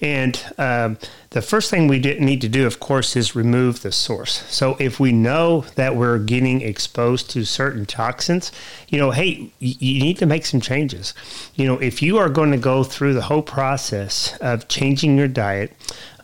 And 0.00 0.38
um, 0.58 0.98
the 1.30 1.40
first 1.40 1.70
thing 1.70 1.88
we 1.88 1.98
need 1.98 2.40
to 2.40 2.48
do, 2.48 2.66
of 2.66 2.80
course, 2.80 3.16
is 3.16 3.34
remove 3.34 3.82
the 3.82 3.92
source. 3.92 4.44
So 4.52 4.76
if 4.78 5.00
we 5.00 5.12
know 5.12 5.64
that 5.76 5.96
we're 5.96 6.18
getting 6.18 6.60
exposed 6.60 7.30
to 7.30 7.44
certain 7.44 7.86
toxins, 7.86 8.52
you 8.88 8.98
know, 8.98 9.12
hey, 9.12 9.52
you 9.60 10.02
need 10.02 10.18
to 10.18 10.26
make 10.26 10.44
some 10.44 10.60
changes. 10.60 11.14
You 11.54 11.66
know, 11.66 11.78
if 11.78 12.02
you 12.02 12.18
are 12.18 12.28
going 12.28 12.50
to 12.50 12.58
go 12.58 12.84
through 12.84 13.14
the 13.14 13.22
whole 13.22 13.42
process 13.42 14.36
of 14.38 14.68
changing 14.68 15.16
your 15.16 15.28
diet, 15.28 15.72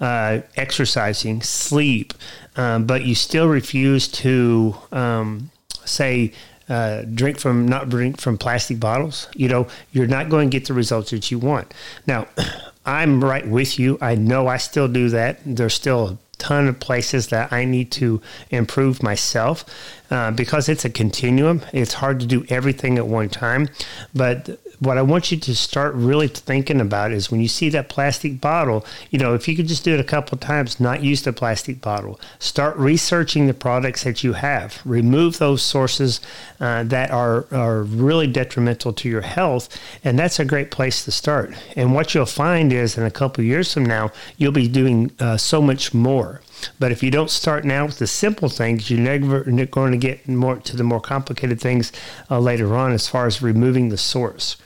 uh, 0.01 0.41
exercising, 0.57 1.41
sleep, 1.41 2.13
um, 2.61 2.85
but 2.85 3.07
you 3.07 3.15
still 3.15 3.49
refuse 3.49 4.07
to 4.07 4.77
um, 4.93 5.51
say 5.87 6.31
uh, 6.69 7.03
drink 7.15 7.39
from 7.39 7.67
not 7.67 7.89
drink 7.89 8.21
from 8.21 8.37
plastic 8.37 8.79
bottles, 8.79 9.29
you 9.35 9.49
know, 9.49 9.67
you're 9.93 10.07
not 10.07 10.29
going 10.29 10.51
to 10.51 10.59
get 10.59 10.69
the 10.69 10.75
results 10.75 11.11
that 11.11 11.31
you 11.31 11.39
want. 11.39 11.73
Now, 12.07 12.29
I'm 12.85 13.25
right 13.25 13.49
with 13.49 13.79
you. 13.79 13.97
I 14.03 14.15
know 14.15 14.47
I 14.47 14.59
still 14.59 14.89
do 14.89 15.09
that. 15.09 15.41
There's 15.47 15.73
still 15.73 16.07
a 16.07 16.19
ton 16.37 16.69
of 16.69 16.79
places 16.79 17.29
that 17.29 17.51
I 17.51 17.65
need 17.65 17.91
to 17.93 18.21
improve 18.51 19.03
myself 19.03 19.65
uh, 20.11 20.31
because 20.31 20.69
it's 20.69 20.85
a 20.85 20.91
continuum. 20.91 21.63
It's 21.73 21.95
hard 21.95 22.21
to 22.21 22.27
do 22.27 22.45
everything 22.51 22.99
at 22.99 23.07
one 23.07 23.31
time, 23.31 23.71
but 24.15 24.61
what 24.81 24.97
I 24.97 25.03
want 25.03 25.31
you 25.31 25.39
to 25.39 25.55
start 25.55 25.95
really 25.95 26.27
thinking 26.27 26.81
about 26.81 27.13
is 27.13 27.31
when 27.31 27.41
you 27.41 27.49
see 27.49 27.69
that 27.69 27.91
plastic 27.91 28.41
bottle, 28.41 28.85
you 29.11 29.19
know, 29.19 29.35
if 29.35 29.47
you 29.47 29.55
could 29.55 29.69
just 29.69 29.85
do 29.85 29.93
it 29.95 30.01
a 30.01 30.05
couple 30.05 30.35
of 30.35 30.41
times, 30.41 30.81
not 30.81 31.05
use 31.05 31.23
the 31.23 31.35
plastic 31.35 31.83
bottle. 31.83 32.19
Start 32.39 32.77
researching 32.79 33.47
the 33.47 33.55
products 33.55 34.05
that 34.05 34.25
you 34.25 34.33
have. 34.33 34.81
Remove 34.87 35.39
those 35.39 35.63
sources 35.63 36.21
uh, 36.61 36.83
that 36.85 37.11
are, 37.11 37.47
are 37.53 37.83
really 37.83 38.27
detrimental 38.27 38.95
to 38.95 39.09
your 39.09 39.21
health. 39.21 39.69
And 40.03 40.19
that's 40.19 40.41
a 40.41 40.47
great 40.47 40.71
place 40.71 41.05
to 41.05 41.13
start. 41.13 41.55
And 41.77 41.95
what 41.95 42.15
you'll 42.15 42.25
find 42.25 42.73
is 42.73 42.97
in 42.97 43.05
a 43.05 43.11
couple 43.11 43.45
years 43.45 43.75
from 43.75 43.85
now, 43.85 44.13
you'll 44.39 44.53
be 44.53 44.69
doing 44.69 45.13
uh, 45.21 45.37
so 45.37 45.61
much 45.61 45.93
more. 45.93 46.41
But 46.79 46.93
if 46.93 47.03
you 47.03 47.11
don't 47.11 47.31
start 47.31 47.65
now 47.65 47.87
with 47.87 47.99
the 47.99 48.07
simple 48.07 48.49
things, 48.49 48.91
you're 48.91 49.01
never 49.01 49.45
going 49.67 49.93
to 49.93 49.99
get 49.99 50.29
more 50.29 50.57
to 50.57 50.77
the 50.77 50.85
more 50.85 51.01
complicated 51.01 51.61
things 51.61 51.93
uh, 52.31 52.39
later 52.39 52.75
on 52.75 52.93
as 52.93 53.09
far 53.09 53.27
as 53.27 53.43
removing 53.43 53.89
the 53.89 53.99
source. 53.99 54.57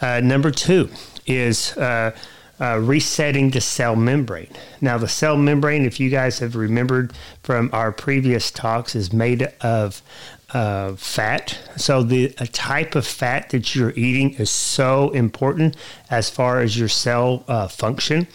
Uh, 0.00 0.20
number 0.20 0.50
two 0.50 0.88
is 1.26 1.76
uh, 1.76 2.16
uh, 2.60 2.78
resetting 2.78 3.50
the 3.50 3.60
cell 3.60 3.96
membrane. 3.96 4.50
Now, 4.80 4.98
the 4.98 5.08
cell 5.08 5.36
membrane, 5.36 5.84
if 5.84 6.00
you 6.00 6.10
guys 6.10 6.40
have 6.40 6.56
remembered 6.56 7.12
from 7.42 7.70
our 7.72 7.92
previous 7.92 8.50
talks, 8.50 8.94
is 8.94 9.12
made 9.12 9.42
of 9.60 10.02
uh, 10.50 10.94
fat. 10.94 11.58
So 11.76 12.02
the 12.02 12.30
type 12.52 12.94
of 12.94 13.06
fat 13.06 13.50
that 13.50 13.74
you're 13.74 13.92
eating 13.96 14.34
is 14.34 14.50
so 14.50 15.10
important 15.10 15.76
as 16.10 16.30
far 16.30 16.60
as 16.60 16.78
your 16.78 16.88
cell 16.88 17.44
uh, 17.48 17.68
function. 17.68 18.26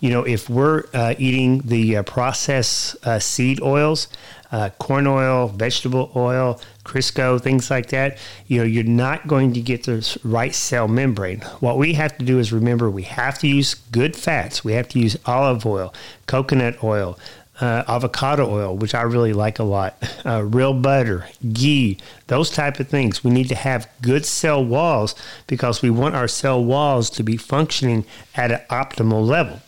You 0.00 0.10
know, 0.10 0.22
if 0.24 0.50
we're 0.50 0.84
uh, 0.92 1.14
eating 1.18 1.60
the 1.60 1.98
uh, 1.98 2.02
processed 2.02 2.96
uh, 3.06 3.18
seed 3.18 3.60
oils, 3.62 4.08
uh, 4.52 4.70
corn 4.78 5.06
oil, 5.06 5.48
vegetable 5.48 6.10
oil, 6.16 6.60
Crisco, 6.84 7.40
things 7.40 7.70
like 7.70 7.90
that, 7.90 8.18
you 8.46 8.58
know, 8.58 8.64
you're 8.64 8.82
not 8.82 9.28
going 9.28 9.52
to 9.52 9.60
get 9.60 9.84
the 9.84 10.18
right 10.24 10.54
cell 10.54 10.88
membrane. 10.88 11.40
What 11.60 11.78
we 11.78 11.92
have 11.92 12.18
to 12.18 12.24
do 12.24 12.38
is 12.40 12.52
remember 12.52 12.90
we 12.90 13.04
have 13.04 13.38
to 13.40 13.46
use 13.46 13.74
good 13.74 14.16
fats. 14.16 14.64
We 14.64 14.72
have 14.72 14.88
to 14.88 14.98
use 14.98 15.16
olive 15.24 15.64
oil, 15.66 15.94
coconut 16.26 16.82
oil, 16.82 17.16
uh, 17.60 17.84
avocado 17.86 18.48
oil, 18.48 18.76
which 18.76 18.94
I 18.94 19.02
really 19.02 19.32
like 19.32 19.58
a 19.58 19.64
lot, 19.64 19.96
uh, 20.24 20.42
real 20.42 20.74
butter, 20.74 21.26
ghee, 21.52 21.98
those 22.26 22.50
type 22.50 22.80
of 22.80 22.88
things. 22.88 23.22
We 23.22 23.30
need 23.30 23.48
to 23.48 23.54
have 23.54 23.88
good 24.00 24.24
cell 24.24 24.64
walls 24.64 25.14
because 25.46 25.82
we 25.82 25.90
want 25.90 26.14
our 26.14 26.28
cell 26.28 26.62
walls 26.64 27.10
to 27.10 27.22
be 27.22 27.36
functioning 27.36 28.04
at 28.34 28.50
an 28.50 28.60
optimal 28.70 29.26
level. 29.26 29.60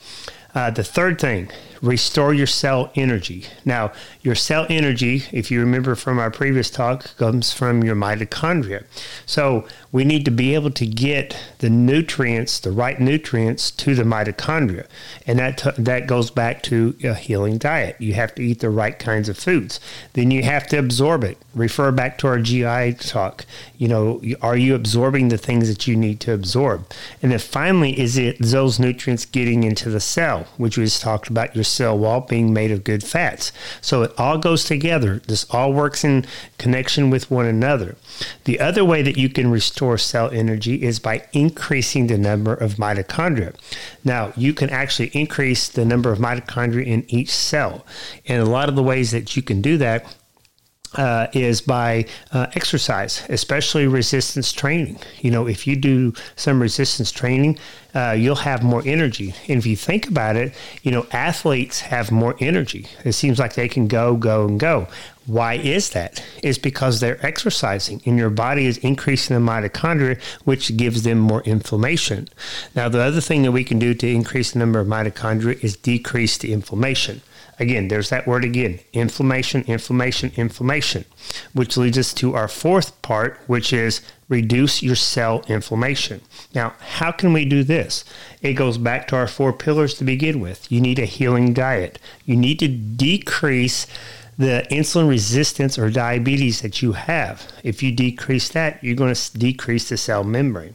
Uh, 0.54 0.70
the 0.70 0.84
third 0.84 1.18
thing 1.20 1.50
restore 1.80 2.32
your 2.32 2.46
cell 2.46 2.92
energy. 2.94 3.44
Now, 3.64 3.92
your 4.20 4.34
cell 4.34 4.66
energy, 4.68 5.24
if 5.32 5.50
you 5.50 5.60
remember 5.60 5.94
from 5.94 6.18
our 6.18 6.30
previous 6.30 6.70
talk, 6.70 7.16
comes 7.16 7.52
from 7.52 7.82
your 7.82 7.96
mitochondria. 7.96 8.84
So 9.26 9.66
we 9.92 10.04
need 10.04 10.24
to 10.24 10.30
be 10.30 10.54
able 10.54 10.70
to 10.70 10.86
get 10.86 11.38
the 11.58 11.70
nutrients, 11.70 12.58
the 12.58 12.72
right 12.72 12.98
nutrients, 12.98 13.70
to 13.70 13.94
the 13.94 14.02
mitochondria, 14.02 14.86
and 15.26 15.38
that 15.38 15.58
t- 15.58 15.70
that 15.78 16.06
goes 16.06 16.30
back 16.30 16.62
to 16.62 16.96
a 17.04 17.14
healing 17.14 17.58
diet. 17.58 17.96
You 17.98 18.14
have 18.14 18.34
to 18.36 18.42
eat 18.42 18.60
the 18.60 18.70
right 18.70 18.98
kinds 18.98 19.28
of 19.28 19.38
foods. 19.38 19.78
Then 20.14 20.30
you 20.30 20.42
have 20.42 20.66
to 20.68 20.78
absorb 20.78 21.22
it. 21.24 21.38
Refer 21.54 21.92
back 21.92 22.16
to 22.18 22.26
our 22.26 22.38
GI 22.38 22.94
talk. 22.94 23.44
You 23.76 23.88
know, 23.88 24.22
are 24.40 24.56
you 24.56 24.74
absorbing 24.74 25.28
the 25.28 25.38
things 25.38 25.68
that 25.68 25.86
you 25.86 25.94
need 25.94 26.20
to 26.20 26.32
absorb? 26.32 26.90
And 27.22 27.30
then 27.30 27.38
finally, 27.38 27.98
is 27.98 28.16
it 28.16 28.38
those 28.40 28.78
nutrients 28.78 29.26
getting 29.26 29.62
into 29.62 29.90
the 29.90 30.00
cell, 30.00 30.46
which 30.56 30.78
we 30.78 30.84
just 30.84 31.02
talked 31.02 31.28
about 31.28 31.54
your 31.54 31.64
cell 31.64 31.98
wall 31.98 32.20
being 32.20 32.52
made 32.52 32.70
of 32.70 32.84
good 32.84 33.04
fats. 33.04 33.52
So 33.80 34.02
it 34.02 34.12
all 34.16 34.38
goes 34.38 34.64
together. 34.64 35.20
This 35.26 35.44
all 35.50 35.72
works 35.72 36.04
in 36.04 36.24
connection 36.58 37.10
with 37.10 37.30
one 37.30 37.46
another. 37.46 37.96
The 38.44 38.60
other 38.60 38.84
way 38.84 39.02
that 39.02 39.18
you 39.18 39.28
can 39.28 39.50
restore 39.50 39.81
cell 39.98 40.30
energy 40.30 40.82
is 40.82 40.98
by 40.98 41.26
increasing 41.32 42.06
the 42.06 42.18
number 42.18 42.54
of 42.54 42.74
mitochondria. 42.74 43.54
Now, 44.04 44.32
you 44.36 44.54
can 44.54 44.70
actually 44.70 45.08
increase 45.08 45.68
the 45.68 45.84
number 45.84 46.12
of 46.12 46.18
mitochondria 46.18 46.86
in 46.86 47.04
each 47.08 47.30
cell. 47.30 47.84
And 48.26 48.42
a 48.42 48.50
lot 48.50 48.68
of 48.68 48.76
the 48.76 48.82
ways 48.82 49.10
that 49.10 49.36
you 49.36 49.42
can 49.42 49.60
do 49.60 49.76
that 49.78 50.14
uh, 50.94 51.28
is 51.32 51.60
by 51.60 52.06
uh, 52.32 52.46
exercise, 52.54 53.24
especially 53.28 53.86
resistance 53.86 54.52
training. 54.52 54.98
You 55.20 55.30
know, 55.30 55.46
if 55.46 55.66
you 55.66 55.76
do 55.76 56.12
some 56.36 56.60
resistance 56.60 57.10
training, 57.10 57.58
uh, 57.94 58.12
you'll 58.18 58.36
have 58.36 58.62
more 58.62 58.82
energy. 58.86 59.34
And 59.48 59.58
if 59.58 59.66
you 59.66 59.76
think 59.76 60.08
about 60.08 60.36
it, 60.36 60.54
you 60.82 60.90
know, 60.90 61.06
athletes 61.12 61.80
have 61.80 62.10
more 62.10 62.34
energy. 62.40 62.86
It 63.04 63.12
seems 63.12 63.38
like 63.38 63.54
they 63.54 63.68
can 63.68 63.86
go, 63.86 64.16
go, 64.16 64.46
and 64.46 64.58
go. 64.58 64.88
Why 65.26 65.54
is 65.54 65.90
that? 65.90 66.22
It's 66.42 66.58
because 66.58 66.98
they're 66.98 67.24
exercising 67.24 68.02
and 68.04 68.18
your 68.18 68.30
body 68.30 68.66
is 68.66 68.78
increasing 68.78 69.36
the 69.36 69.42
mitochondria, 69.52 70.20
which 70.44 70.76
gives 70.76 71.02
them 71.02 71.18
more 71.18 71.42
inflammation. 71.42 72.28
Now, 72.74 72.88
the 72.88 73.00
other 73.00 73.20
thing 73.20 73.42
that 73.42 73.52
we 73.52 73.62
can 73.62 73.78
do 73.78 73.94
to 73.94 74.08
increase 74.08 74.52
the 74.52 74.58
number 74.58 74.80
of 74.80 74.88
mitochondria 74.88 75.62
is 75.62 75.76
decrease 75.76 76.38
the 76.38 76.52
inflammation. 76.52 77.22
Again, 77.62 77.86
there's 77.86 78.10
that 78.10 78.26
word 78.26 78.44
again 78.44 78.80
inflammation, 78.92 79.62
inflammation, 79.68 80.32
inflammation, 80.34 81.04
which 81.52 81.76
leads 81.76 81.96
us 81.96 82.12
to 82.14 82.34
our 82.34 82.48
fourth 82.48 83.00
part, 83.02 83.38
which 83.46 83.72
is 83.72 84.00
reduce 84.28 84.82
your 84.82 84.96
cell 84.96 85.44
inflammation. 85.46 86.22
Now, 86.56 86.74
how 86.80 87.12
can 87.12 87.32
we 87.32 87.44
do 87.44 87.62
this? 87.62 88.04
It 88.40 88.54
goes 88.54 88.78
back 88.78 89.06
to 89.08 89.16
our 89.16 89.28
four 89.28 89.52
pillars 89.52 89.94
to 89.94 90.04
begin 90.04 90.40
with. 90.40 90.72
You 90.72 90.80
need 90.80 90.98
a 90.98 91.04
healing 91.04 91.52
diet, 91.52 92.00
you 92.26 92.34
need 92.34 92.58
to 92.58 92.66
decrease 92.66 93.86
the 94.38 94.66
insulin 94.70 95.08
resistance 95.08 95.78
or 95.78 95.90
diabetes 95.90 96.62
that 96.62 96.80
you 96.80 96.92
have. 96.92 97.46
If 97.62 97.82
you 97.82 97.92
decrease 97.92 98.48
that, 98.50 98.82
you're 98.82 98.96
going 98.96 99.14
to 99.14 99.38
decrease 99.38 99.88
the 99.88 99.96
cell 99.96 100.24
membrane. 100.24 100.74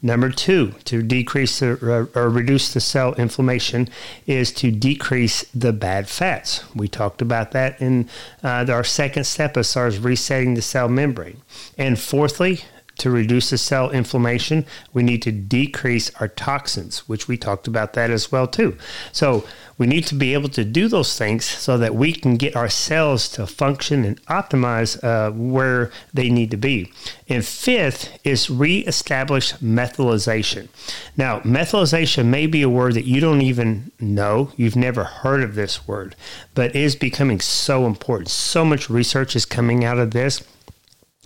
Number 0.00 0.30
two, 0.30 0.72
to 0.84 1.02
decrease 1.02 1.60
the, 1.60 2.08
or 2.14 2.30
reduce 2.30 2.72
the 2.72 2.80
cell 2.80 3.14
inflammation 3.14 3.88
is 4.26 4.52
to 4.54 4.70
decrease 4.70 5.44
the 5.54 5.72
bad 5.72 6.08
fats. 6.08 6.64
We 6.74 6.88
talked 6.88 7.20
about 7.20 7.52
that 7.52 7.80
in 7.80 8.08
uh, 8.42 8.66
our 8.68 8.84
second 8.84 9.24
step 9.24 9.56
as 9.56 9.72
far 9.72 9.86
as 9.86 9.98
resetting 9.98 10.54
the 10.54 10.62
cell 10.62 10.88
membrane. 10.88 11.42
And 11.76 11.98
fourthly, 11.98 12.62
to 12.98 13.10
reduce 13.10 13.50
the 13.50 13.58
cell 13.58 13.90
inflammation, 13.90 14.64
we 14.92 15.02
need 15.02 15.22
to 15.22 15.32
decrease 15.32 16.10
our 16.20 16.28
toxins, 16.28 17.08
which 17.08 17.28
we 17.28 17.36
talked 17.36 17.66
about 17.66 17.92
that 17.94 18.10
as 18.10 18.30
well 18.30 18.46
too. 18.46 18.76
So 19.12 19.44
we 19.76 19.86
need 19.86 20.06
to 20.06 20.14
be 20.14 20.34
able 20.34 20.48
to 20.50 20.64
do 20.64 20.88
those 20.88 21.18
things 21.18 21.44
so 21.44 21.76
that 21.78 21.94
we 21.94 22.12
can 22.12 22.36
get 22.36 22.54
our 22.54 22.68
cells 22.68 23.28
to 23.30 23.46
function 23.46 24.04
and 24.04 24.24
optimize 24.26 25.02
uh, 25.02 25.32
where 25.32 25.90
they 26.12 26.30
need 26.30 26.50
to 26.52 26.56
be. 26.56 26.92
And 27.28 27.44
fifth 27.44 28.18
is 28.24 28.50
reestablish 28.50 29.54
methylation. 29.54 30.68
Now, 31.16 31.40
methylation 31.40 32.26
may 32.26 32.46
be 32.46 32.62
a 32.62 32.68
word 32.68 32.94
that 32.94 33.06
you 33.06 33.20
don't 33.20 33.42
even 33.42 33.90
know, 33.98 34.52
you've 34.56 34.76
never 34.76 35.04
heard 35.04 35.42
of 35.42 35.54
this 35.54 35.88
word, 35.88 36.14
but 36.54 36.76
is 36.76 36.94
becoming 36.94 37.40
so 37.40 37.86
important. 37.86 38.28
So 38.28 38.64
much 38.64 38.88
research 38.88 39.34
is 39.34 39.44
coming 39.44 39.84
out 39.84 39.98
of 39.98 40.12
this 40.12 40.44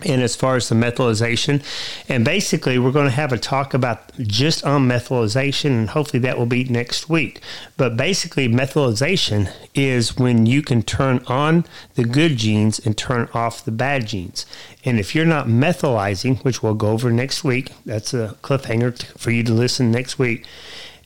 and 0.05 0.21
as 0.21 0.35
far 0.35 0.55
as 0.55 0.69
the 0.69 0.75
methylation 0.75 1.63
and 2.07 2.23
basically 2.23 2.79
we're 2.79 2.91
going 2.91 3.05
to 3.05 3.11
have 3.11 3.33
a 3.33 3.37
talk 3.37 3.73
about 3.73 4.11
just 4.19 4.63
on 4.63 4.87
methylation 4.87 5.71
and 5.71 5.89
hopefully 5.89 6.19
that 6.19 6.37
will 6.37 6.45
be 6.45 6.63
next 6.63 7.09
week. 7.09 7.41
But 7.75 7.97
basically 7.97 8.47
methylation 8.47 9.51
is 9.75 10.17
when 10.17 10.45
you 10.45 10.61
can 10.61 10.83
turn 10.83 11.19
on 11.27 11.65
the 11.95 12.05
good 12.05 12.37
genes 12.37 12.79
and 12.79 12.97
turn 12.97 13.27
off 13.33 13.65
the 13.65 13.71
bad 13.71 14.07
genes. 14.07 14.45
And 14.85 14.99
if 14.99 15.13
you're 15.13 15.25
not 15.25 15.47
methylizing 15.47 16.43
which 16.43 16.63
we'll 16.63 16.75
go 16.75 16.89
over 16.89 17.11
next 17.11 17.43
week 17.43 17.73
that's 17.85 18.13
a 18.13 18.37
cliffhanger 18.41 19.03
for 19.17 19.31
you 19.31 19.43
to 19.43 19.53
listen 19.53 19.91
next 19.91 20.17
week 20.17 20.45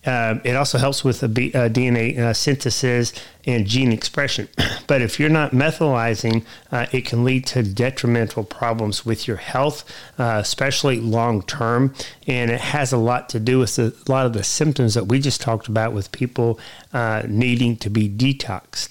uh, 0.05 0.39
it 0.43 0.55
also 0.55 0.77
helps 0.77 1.03
with 1.03 1.33
B, 1.33 1.51
uh, 1.53 1.69
DNA 1.69 2.17
uh, 2.17 2.33
synthesis 2.33 3.13
and 3.45 3.65
gene 3.65 3.91
expression. 3.91 4.47
But 4.85 5.01
if 5.01 5.17
you're 5.17 5.29
not 5.29 5.51
methylizing, 5.51 6.43
uh, 6.71 6.87
it 6.91 7.05
can 7.05 7.23
lead 7.23 7.45
to 7.47 7.63
detrimental 7.63 8.43
problems 8.43 9.05
with 9.05 9.27
your 9.27 9.37
health, 9.37 9.85
uh, 10.19 10.39
especially 10.41 10.99
long 10.99 11.41
term. 11.41 11.93
And 12.27 12.51
it 12.51 12.59
has 12.59 12.91
a 12.91 12.97
lot 12.97 13.29
to 13.29 13.39
do 13.39 13.59
with 13.59 13.77
the, 13.77 13.95
a 14.07 14.11
lot 14.11 14.25
of 14.25 14.33
the 14.33 14.43
symptoms 14.43 14.93
that 14.95 15.05
we 15.05 15.19
just 15.19 15.39
talked 15.39 15.69
about 15.69 15.93
with 15.93 16.11
people 16.11 16.59
uh, 16.91 17.23
needing 17.27 17.77
to 17.77 17.89
be 17.89 18.09
detoxed. 18.09 18.89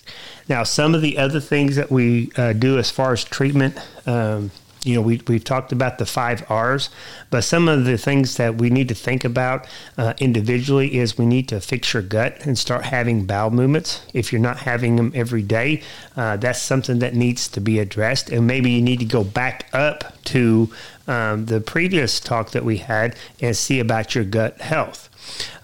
Now, 0.49 0.63
some 0.65 0.95
of 0.95 1.03
the 1.03 1.19
other 1.19 1.41
things 1.41 1.77
that 1.77 1.91
we 1.91 2.27
do 2.59 2.79
as 2.79 2.91
far 2.91 3.13
as 3.13 3.23
treatment. 3.23 3.79
Um, 4.07 4.51
you 4.85 4.95
know, 4.95 5.01
we, 5.01 5.21
we've 5.29 5.45
talked 5.45 5.71
about 5.71 5.99
the 5.99 6.07
five 6.07 6.45
R's, 6.51 6.91
but 7.31 7.45
some 7.45 7.69
of 7.69 7.85
the 7.85 7.97
things 7.97 8.37
that 8.37 8.57
we 8.57 8.69
need 8.69 8.89
to 8.89 8.95
think 8.95 9.25
about 9.25 9.67
uh, 9.97 10.15
individually 10.19 10.99
is 10.99 11.17
we 11.17 11.27
need 11.27 11.49
to 11.49 11.61
fix 11.61 11.95
your 11.95 12.03
gut 12.03 12.45
and 12.45 12.59
start 12.59 12.85
having 12.85 13.25
bowel 13.25 13.51
movements. 13.51 14.05
If 14.13 14.33
you're 14.33 14.41
not 14.41 14.59
having 14.59 14.97
them 14.97 15.13
every 15.15 15.43
day, 15.43 15.83
uh, 16.17 16.37
that's 16.37 16.61
something 16.61 16.99
that 16.99 17.15
needs 17.15 17.49
to 17.49 17.61
be 17.61 17.79
addressed. 17.79 18.31
And 18.31 18.47
maybe 18.47 18.71
you 18.71 18.83
need 18.83 18.99
to 18.99 19.05
go 19.05 19.23
back 19.23 19.69
up 19.73 20.21
to 20.25 20.73
um, 21.07 21.47
the 21.47 21.61
previous 21.61 22.19
talk 22.19 22.51
that 22.51 22.65
we 22.65 22.79
had 22.79 23.17
and 23.41 23.57
see 23.57 23.79
about 23.79 24.15
your 24.15 24.25
gut 24.25 24.61
health. 24.61 25.09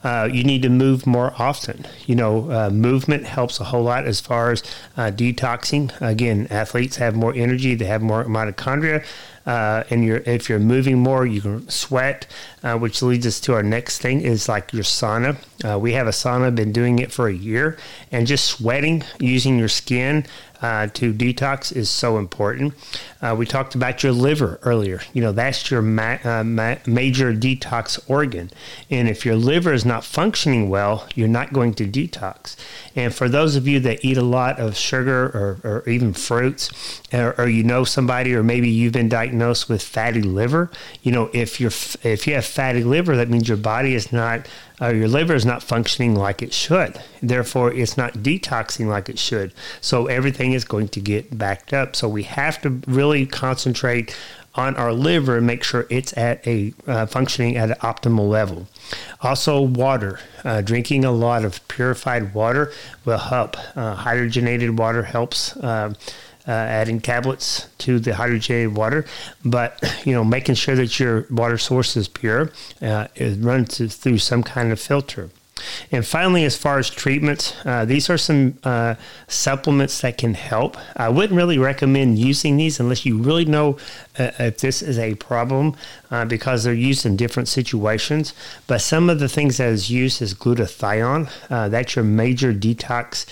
Uh, 0.04 0.28
you 0.30 0.44
need 0.44 0.62
to 0.62 0.68
move 0.68 1.06
more 1.06 1.32
often. 1.38 1.86
You 2.06 2.14
know, 2.14 2.50
uh, 2.50 2.70
movement 2.70 3.24
helps 3.24 3.60
a 3.60 3.64
whole 3.64 3.82
lot 3.82 4.06
as 4.06 4.20
far 4.20 4.52
as 4.52 4.62
uh, 4.96 5.10
detoxing. 5.10 5.92
Again, 6.00 6.46
athletes 6.50 6.96
have 6.96 7.16
more 7.16 7.34
energy, 7.34 7.74
they 7.74 7.86
have 7.86 8.02
more 8.02 8.24
mitochondria. 8.24 9.04
Uh, 9.46 9.82
and 9.88 10.04
you're, 10.04 10.18
if 10.26 10.50
you're 10.50 10.58
moving 10.58 10.98
more, 10.98 11.24
you 11.24 11.40
can 11.40 11.66
sweat, 11.70 12.26
uh, 12.62 12.76
which 12.76 13.00
leads 13.00 13.26
us 13.26 13.40
to 13.40 13.54
our 13.54 13.62
next 13.62 13.98
thing 13.98 14.20
is 14.20 14.46
like 14.46 14.74
your 14.74 14.82
sauna. 14.82 15.38
Uh, 15.64 15.78
we 15.78 15.92
have 15.92 16.06
a 16.06 16.10
sauna, 16.10 16.54
been 16.54 16.72
doing 16.72 16.98
it 16.98 17.10
for 17.10 17.28
a 17.28 17.34
year, 17.34 17.76
and 18.12 18.26
just 18.26 18.44
sweating, 18.44 19.02
using 19.18 19.58
your 19.58 19.68
skin 19.68 20.24
uh, 20.62 20.88
to 20.88 21.12
detox 21.12 21.74
is 21.74 21.88
so 21.88 22.18
important. 22.18 22.74
Uh, 23.22 23.34
we 23.36 23.46
talked 23.46 23.74
about 23.74 24.02
your 24.02 24.12
liver 24.12 24.58
earlier. 24.62 25.00
You 25.12 25.22
know, 25.22 25.32
that's 25.32 25.70
your 25.70 25.82
ma- 25.82 26.18
uh, 26.24 26.44
ma- 26.44 26.76
major 26.86 27.32
detox 27.32 27.98
organ. 28.08 28.50
And 28.90 29.08
if 29.08 29.24
your 29.24 29.36
liver 29.36 29.72
is 29.72 29.84
not 29.84 30.04
functioning 30.04 30.68
well, 30.68 31.06
you're 31.14 31.28
not 31.28 31.52
going 31.52 31.74
to 31.74 31.86
detox. 31.86 32.56
And 32.96 33.14
for 33.14 33.28
those 33.28 33.56
of 33.56 33.68
you 33.68 33.80
that 33.80 34.04
eat 34.04 34.16
a 34.16 34.22
lot 34.22 34.58
of 34.58 34.76
sugar 34.76 35.26
or, 35.26 35.60
or 35.62 35.88
even 35.88 36.12
fruits, 36.12 37.00
or, 37.12 37.34
or, 37.38 37.48
you 37.48 37.62
know 37.62 37.84
somebody, 37.84 38.34
or 38.34 38.42
maybe 38.42 38.68
you've 38.68 38.92
been 38.92 39.08
diagnosed 39.08 39.68
with 39.68 39.82
fatty 39.82 40.22
liver, 40.22 40.70
you 41.02 41.12
know, 41.12 41.30
if 41.32 41.60
you're 41.60 41.72
if 42.02 42.26
you 42.26 42.34
have 42.34 42.44
fatty 42.44 42.82
liver, 42.84 43.16
that 43.16 43.28
means 43.28 43.48
your 43.48 43.56
body 43.56 43.94
is 43.94 44.12
not 44.12 44.46
uh, 44.80 44.88
your 44.88 45.08
liver 45.08 45.34
is 45.34 45.44
not 45.44 45.62
functioning 45.62 46.14
like 46.14 46.42
it 46.42 46.52
should. 46.52 47.00
Therefore, 47.22 47.72
it's 47.72 47.96
not 47.96 48.14
detoxing 48.14 48.86
like 48.86 49.08
it 49.08 49.18
should. 49.18 49.52
So 49.80 50.06
everything 50.06 50.52
is 50.52 50.64
going 50.64 50.88
to 50.88 51.00
get 51.00 51.36
backed 51.36 51.72
up. 51.72 51.96
So 51.96 52.08
we 52.08 52.22
have 52.24 52.60
to 52.62 52.80
really 52.86 53.26
concentrate 53.26 54.16
on 54.54 54.74
our 54.76 54.92
liver 54.92 55.36
and 55.36 55.46
make 55.46 55.62
sure 55.62 55.86
it's 55.88 56.16
at 56.16 56.44
a 56.46 56.72
uh, 56.86 57.06
functioning 57.06 57.56
at 57.56 57.70
an 57.70 57.76
optimal 57.76 58.28
level. 58.28 58.66
Also, 59.20 59.60
water. 59.60 60.20
Uh, 60.44 60.60
drinking 60.60 61.04
a 61.04 61.12
lot 61.12 61.44
of 61.44 61.66
purified 61.68 62.34
water 62.34 62.72
will 63.04 63.18
help. 63.18 63.56
Uh, 63.76 63.94
hydrogenated 63.96 64.76
water 64.76 65.04
helps. 65.04 65.56
Uh, 66.48 66.52
adding 66.52 66.98
tablets 66.98 67.66
to 67.76 67.98
the 67.98 68.12
hydrogenated 68.12 68.72
water, 68.72 69.04
but 69.44 69.78
you 70.06 70.14
know 70.14 70.24
making 70.24 70.54
sure 70.54 70.74
that 70.74 70.98
your 70.98 71.26
water 71.30 71.58
source 71.58 71.94
is 71.94 72.08
pure, 72.08 72.50
uh, 72.80 73.06
is 73.16 73.36
run 73.38 73.66
to, 73.66 73.86
through 73.86 74.16
some 74.16 74.42
kind 74.42 74.72
of 74.72 74.80
filter. 74.80 75.28
And 75.90 76.06
finally, 76.06 76.44
as 76.44 76.56
far 76.56 76.78
as 76.78 76.90
treatments, 76.90 77.54
uh, 77.64 77.84
these 77.84 78.10
are 78.10 78.18
some 78.18 78.58
uh, 78.64 78.94
supplements 79.26 80.00
that 80.00 80.18
can 80.18 80.34
help. 80.34 80.76
I 80.96 81.08
wouldn't 81.08 81.36
really 81.36 81.58
recommend 81.58 82.18
using 82.18 82.56
these 82.56 82.80
unless 82.80 83.04
you 83.04 83.18
really 83.18 83.44
know 83.44 83.76
uh, 84.18 84.30
if 84.38 84.58
this 84.58 84.82
is 84.82 84.98
a 84.98 85.14
problem 85.16 85.76
uh, 86.10 86.24
because 86.24 86.64
they're 86.64 86.74
used 86.74 87.06
in 87.06 87.16
different 87.16 87.48
situations. 87.48 88.34
But 88.66 88.80
some 88.80 89.10
of 89.10 89.18
the 89.18 89.28
things 89.28 89.58
that 89.58 89.68
is 89.68 89.90
used 89.90 90.22
is 90.22 90.34
glutathione. 90.34 91.30
Uh, 91.50 91.68
that's 91.68 91.96
your 91.96 92.04
major 92.04 92.52
detox 92.52 93.26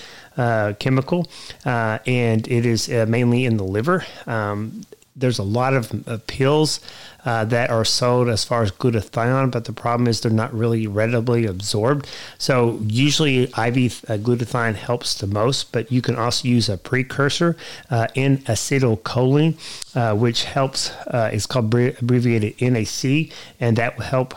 chemical, 0.79 1.27
uh, 1.65 1.99
and 2.05 2.47
it 2.47 2.65
is 2.65 2.89
uh, 2.89 3.05
mainly 3.07 3.45
in 3.45 3.57
the 3.57 3.63
liver. 3.63 4.05
Um, 4.25 4.81
there's 5.17 5.39
a 5.39 5.43
lot 5.43 5.73
of 5.73 6.07
uh, 6.07 6.19
pills 6.27 6.79
uh, 7.25 7.43
that 7.43 7.69
are 7.69 7.83
sold 7.83 8.29
as 8.29 8.45
far 8.45 8.61
as 8.61 8.71
glutathione, 8.71 9.51
but 9.51 9.65
the 9.65 9.73
problem 9.73 10.07
is 10.07 10.21
they're 10.21 10.31
not 10.31 10.53
really 10.53 10.87
readily 10.87 11.45
absorbed. 11.45 12.07
So 12.37 12.79
usually 12.83 13.43
IV 13.43 13.55
uh, 13.57 14.17
glutathione 14.17 14.75
helps 14.75 15.15
the 15.15 15.27
most, 15.27 15.71
but 15.71 15.91
you 15.91 16.01
can 16.01 16.15
also 16.15 16.47
use 16.47 16.69
a 16.69 16.77
precursor 16.77 17.57
uh, 17.89 18.07
N-acetylcysteine, 18.15 19.57
uh, 19.95 20.15
which 20.15 20.43
helps. 20.43 20.91
Uh, 21.07 21.31
it's 21.33 21.47
called 21.47 21.73
abbreviated 21.73 22.61
NAC, 22.61 23.33
and 23.59 23.75
that 23.75 23.97
will 23.97 24.05
help 24.05 24.35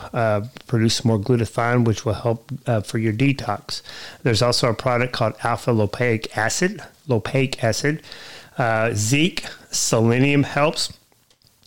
produce 0.66 1.04
more 1.04 1.18
glutathione, 1.18 1.84
which 1.84 2.04
will 2.04 2.14
help 2.14 2.50
for 2.84 2.98
your 2.98 3.12
detox. 3.12 3.82
There's 4.22 4.42
also 4.42 4.70
a 4.70 4.74
product 4.74 5.12
called 5.12 5.34
alpha 5.44 5.70
lopaic 5.70 6.36
acid. 6.36 6.82
Lopaic 7.08 7.62
acid. 7.62 8.02
Zinc 8.94 9.44
selenium 9.70 10.42
helps. 10.42 10.92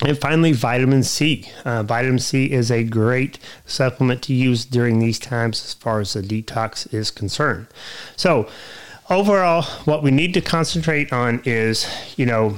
And 0.05 0.17
finally, 0.19 0.51
vitamin 0.51 1.03
C. 1.03 1.49
Uh, 1.63 1.83
vitamin 1.83 2.19
C 2.19 2.51
is 2.51 2.71
a 2.71 2.83
great 2.83 3.39
supplement 3.65 4.21
to 4.23 4.33
use 4.33 4.65
during 4.65 4.99
these 4.99 5.19
times 5.19 5.63
as 5.63 5.73
far 5.73 5.99
as 5.99 6.13
the 6.13 6.21
detox 6.21 6.91
is 6.93 7.09
concerned. 7.11 7.67
So, 8.15 8.49
overall, 9.09 9.63
what 9.85 10.03
we 10.03 10.11
need 10.11 10.33
to 10.33 10.41
concentrate 10.41 11.13
on 11.13 11.41
is, 11.45 11.87
you 12.17 12.25
know, 12.25 12.57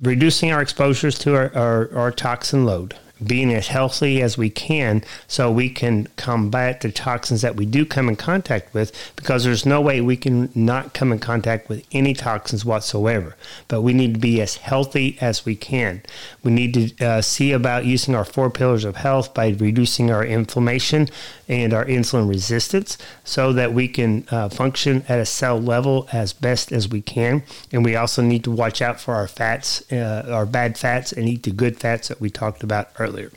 reducing 0.00 0.52
our 0.52 0.62
exposures 0.62 1.18
to 1.18 1.34
our, 1.34 1.54
our, 1.54 1.94
our 1.94 2.10
toxin 2.10 2.64
load, 2.64 2.96
being 3.24 3.52
as 3.52 3.68
healthy 3.68 4.22
as 4.22 4.38
we 4.38 4.50
can 4.50 5.02
so 5.28 5.50
we 5.50 5.68
can 5.68 6.06
combat 6.16 6.80
the 6.80 6.90
toxins 6.90 7.42
that 7.42 7.56
we 7.56 7.66
do 7.66 7.84
come 7.84 8.08
in 8.08 8.16
contact 8.16 8.72
with 8.72 8.92
because 9.16 9.44
there's 9.44 9.66
no 9.66 9.80
way 9.80 10.00
we 10.00 10.16
can 10.16 10.50
not 10.54 10.94
come 10.94 11.12
in 11.12 11.18
contact 11.18 11.68
with 11.68 11.84
any 11.92 12.14
toxins 12.14 12.64
whatsoever. 12.64 13.36
But 13.68 13.82
we 13.82 13.92
need 13.92 14.14
to 14.14 14.20
be 14.20 14.40
as 14.40 14.56
healthy 14.56 15.18
as 15.20 15.44
we 15.44 15.56
can. 15.56 16.02
We 16.42 16.50
need 16.50 16.74
to 16.74 17.04
uh, 17.04 17.22
see 17.22 17.52
about 17.52 17.84
using 17.84 18.14
our 18.14 18.24
four 18.24 18.50
pillars 18.50 18.84
of 18.84 18.96
health 18.96 19.34
by 19.34 19.48
reducing 19.50 20.10
our 20.10 20.24
inflammation 20.24 21.08
and 21.50 21.74
our 21.74 21.84
insulin 21.84 22.28
resistance 22.28 22.96
so 23.24 23.52
that 23.52 23.74
we 23.74 23.88
can 23.88 24.24
uh, 24.30 24.48
function 24.48 25.04
at 25.08 25.18
a 25.18 25.26
cell 25.26 25.60
level 25.60 26.08
as 26.12 26.32
best 26.32 26.72
as 26.72 26.88
we 26.88 27.02
can 27.02 27.42
and 27.72 27.84
we 27.84 27.94
also 27.96 28.22
need 28.22 28.44
to 28.44 28.50
watch 28.50 28.80
out 28.80 28.98
for 28.98 29.14
our 29.14 29.28
fats 29.28 29.90
uh, 29.92 30.24
our 30.30 30.46
bad 30.46 30.78
fats 30.78 31.12
and 31.12 31.28
eat 31.28 31.42
the 31.42 31.50
good 31.50 31.76
fats 31.76 32.08
that 32.08 32.20
we 32.20 32.30
talked 32.30 32.62
about 32.62 32.88
earlier. 32.98 33.30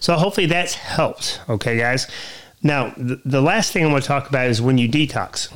So 0.00 0.14
hopefully 0.14 0.46
that's 0.46 0.74
helped. 0.74 1.40
Okay, 1.48 1.76
guys. 1.76 2.06
Now, 2.62 2.92
the, 2.96 3.20
the 3.24 3.40
last 3.40 3.72
thing 3.72 3.84
I 3.84 3.90
want 3.90 4.02
to 4.02 4.08
talk 4.08 4.28
about 4.28 4.46
is 4.48 4.60
when 4.60 4.78
you 4.78 4.88
detox. 4.88 5.52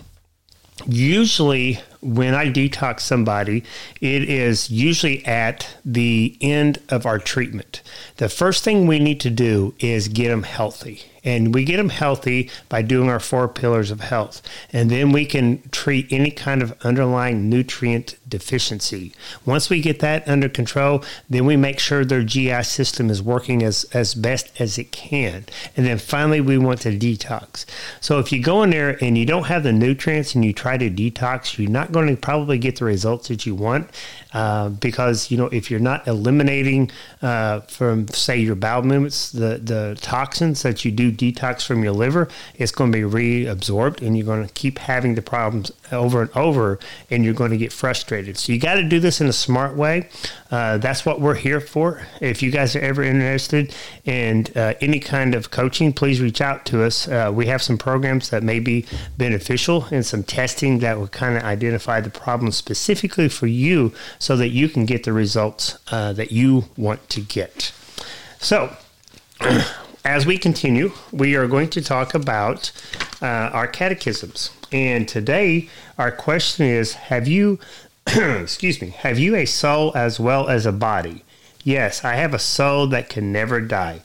Usually, 0.87 1.81
when 2.01 2.35
I 2.35 2.47
detox 2.47 3.01
somebody, 3.01 3.63
it 4.01 4.29
is 4.29 4.71
usually 4.71 5.25
at 5.25 5.77
the 5.85 6.37
end 6.41 6.81
of 6.89 7.07
our 7.07 7.19
treatment. 7.19 7.81
The 8.17 8.29
first 8.29 8.65
thing 8.65 8.87
we 8.87 8.99
need 8.99 9.21
to 9.21 9.31
do 9.31 9.75
is 9.79 10.09
get 10.09 10.29
them 10.29 10.43
healthy. 10.43 11.05
And 11.25 11.55
we 11.55 11.65
get 11.65 11.79
them 11.79 11.89
healthy 11.89 12.51
by 12.69 12.83
doing 12.83 13.09
our 13.09 13.21
four 13.21 13.49
pillars 13.49 13.91
of 13.91 14.01
health. 14.01 14.43
And 14.73 14.91
then 14.91 15.11
we 15.11 15.25
can 15.25 15.63
treat 15.71 16.07
any 16.11 16.31
kind 16.31 16.63
of 16.63 16.75
underlying 16.83 17.49
nutrient 17.49 18.17
deficiency. 18.39 19.13
Once 19.47 19.71
we 19.71 19.81
get 19.81 20.01
that 20.01 20.29
under 20.29 20.49
control, 20.49 21.05
then 21.31 21.47
we 21.47 21.57
make 21.57 21.79
sure 21.79 22.05
their 22.05 22.25
GI 22.25 22.65
system 22.65 23.11
is 23.11 23.23
working 23.23 23.63
as, 23.63 23.85
as 23.93 24.15
best 24.15 24.51
as 24.61 24.77
it 24.77 24.91
can. 24.91 25.45
And 25.77 25.87
then 25.87 25.99
finally, 25.99 26.41
we 26.41 26.59
want 26.59 26.81
to 26.81 26.99
detox. 26.99 27.65
So 28.01 28.19
if 28.19 28.33
you 28.33 28.43
go 28.43 28.63
in 28.65 28.71
there 28.71 28.99
and 29.03 29.17
you 29.17 29.25
don't 29.25 29.45
have 29.45 29.63
the 29.63 29.73
nutrients 29.73 30.35
and 30.35 30.45
you 30.45 30.53
try 30.53 30.77
to 30.77 30.91
detox, 30.91 31.59
you're 31.59 31.71
not 31.71 31.93
going 31.93 32.09
to 32.09 32.17
probably 32.17 32.59
get 32.59 32.77
the 32.77 32.85
results 32.85 33.29
that 33.29 33.47
you 33.47 33.55
want 33.55 33.89
uh, 34.33 34.69
because, 34.69 35.31
you 35.31 35.37
know, 35.37 35.47
if 35.47 35.71
you're 35.71 35.79
not 35.79 36.07
eliminating 36.09 36.91
uh, 37.23 37.61
from, 37.61 38.09
say, 38.09 38.37
your 38.39 38.57
bowel 38.57 38.83
movements, 38.83 39.31
the, 39.31 39.61
the 39.63 39.97
toxins 40.01 40.63
that 40.63 40.85
you 40.85 40.91
do 40.91 41.13
detox 41.13 41.65
from 41.65 41.85
your 41.85 41.93
liver, 41.93 42.29
it's 42.57 42.73
going 42.73 42.91
to 42.91 42.99
be 42.99 43.05
reabsorbed 43.05 44.03
and 44.03 44.17
you're 44.17 44.27
going 44.27 44.45
to 44.45 44.53
keep 44.55 44.79
having 44.79 45.15
the 45.15 45.23
problems 45.23 45.71
over 45.93 46.23
and 46.23 46.31
over 46.37 46.81
and 47.11 47.25
you're 47.25 47.35
going 47.35 47.53
to 47.53 47.57
get 47.57 47.73
frustrated. 47.73 48.24
So 48.33 48.53
you 48.53 48.59
got 48.59 48.75
to 48.75 48.83
do 48.83 49.01
this 49.01 49.21
in 49.21 49.27
a 49.27 49.33
smart 49.33 49.77
way. 49.77 50.09
Uh, 50.51 50.79
that's 50.79 51.05
what 51.05 51.21
we're 51.21 51.35
here 51.35 51.61
for. 51.61 52.07
If 52.21 52.43
you 52.43 52.51
guys 52.51 52.75
are 52.75 52.81
ever 52.81 53.03
interested 53.03 53.75
in 54.05 54.47
uh, 54.57 54.75
any 54.81 55.01
kind 55.01 55.35
of 55.35 55.51
coaching, 55.51 55.93
please 55.93 56.21
reach 56.21 56.41
out 56.41 56.65
to 56.67 56.83
us. 56.83 57.07
Uh, 57.07 57.31
we 57.35 57.47
have 57.47 57.63
some 57.63 57.77
programs 57.77 58.31
that 58.31 58.43
may 58.43 58.61
be 58.61 58.87
beneficial 59.19 59.87
and 59.91 60.05
some 60.05 60.23
testing 60.23 60.79
that 60.79 60.99
will 60.99 61.09
kind 61.09 61.37
of 61.37 61.43
identify 61.43 62.01
the 62.01 62.11
problem 62.11 62.51
specifically 62.53 63.29
for 63.29 63.47
you 63.47 63.93
so 64.19 64.37
that 64.37 64.49
you 64.49 64.69
can 64.69 64.87
get 64.87 65.05
the 65.05 65.13
results 65.13 65.79
uh, 65.91 66.13
that 66.15 66.33
you 66.33 66.65
want 66.77 67.09
to 67.11 67.21
get. 67.21 67.73
So, 68.39 68.77
as 70.05 70.27
we 70.27 70.37
continue, 70.37 70.93
we 71.13 71.35
are 71.35 71.47
going 71.47 71.71
to 71.71 71.83
talk 71.83 72.15
about 72.15 72.73
uh, 73.23 73.27
our 73.27 73.67
catechisms. 73.67 74.51
And 74.71 75.09
today, 75.09 75.69
our 75.99 76.11
question 76.11 76.67
is 76.67 76.95
Have 76.95 77.27
you, 77.29 77.59
excuse 78.43 78.81
me, 78.81 78.91
have 78.91 79.19
you 79.19 79.35
a 79.35 79.45
soul 79.45 79.93
as 79.95 80.21
well 80.21 80.49
as 80.49 80.67
a 80.67 80.73
body? 80.73 81.25
Yes, 81.63 82.05
I 82.05 82.15
have 82.15 82.35
a 82.35 82.39
soul 82.39 82.87
that 82.89 83.09
can 83.09 83.33
never 83.33 83.61
die. 83.61 84.03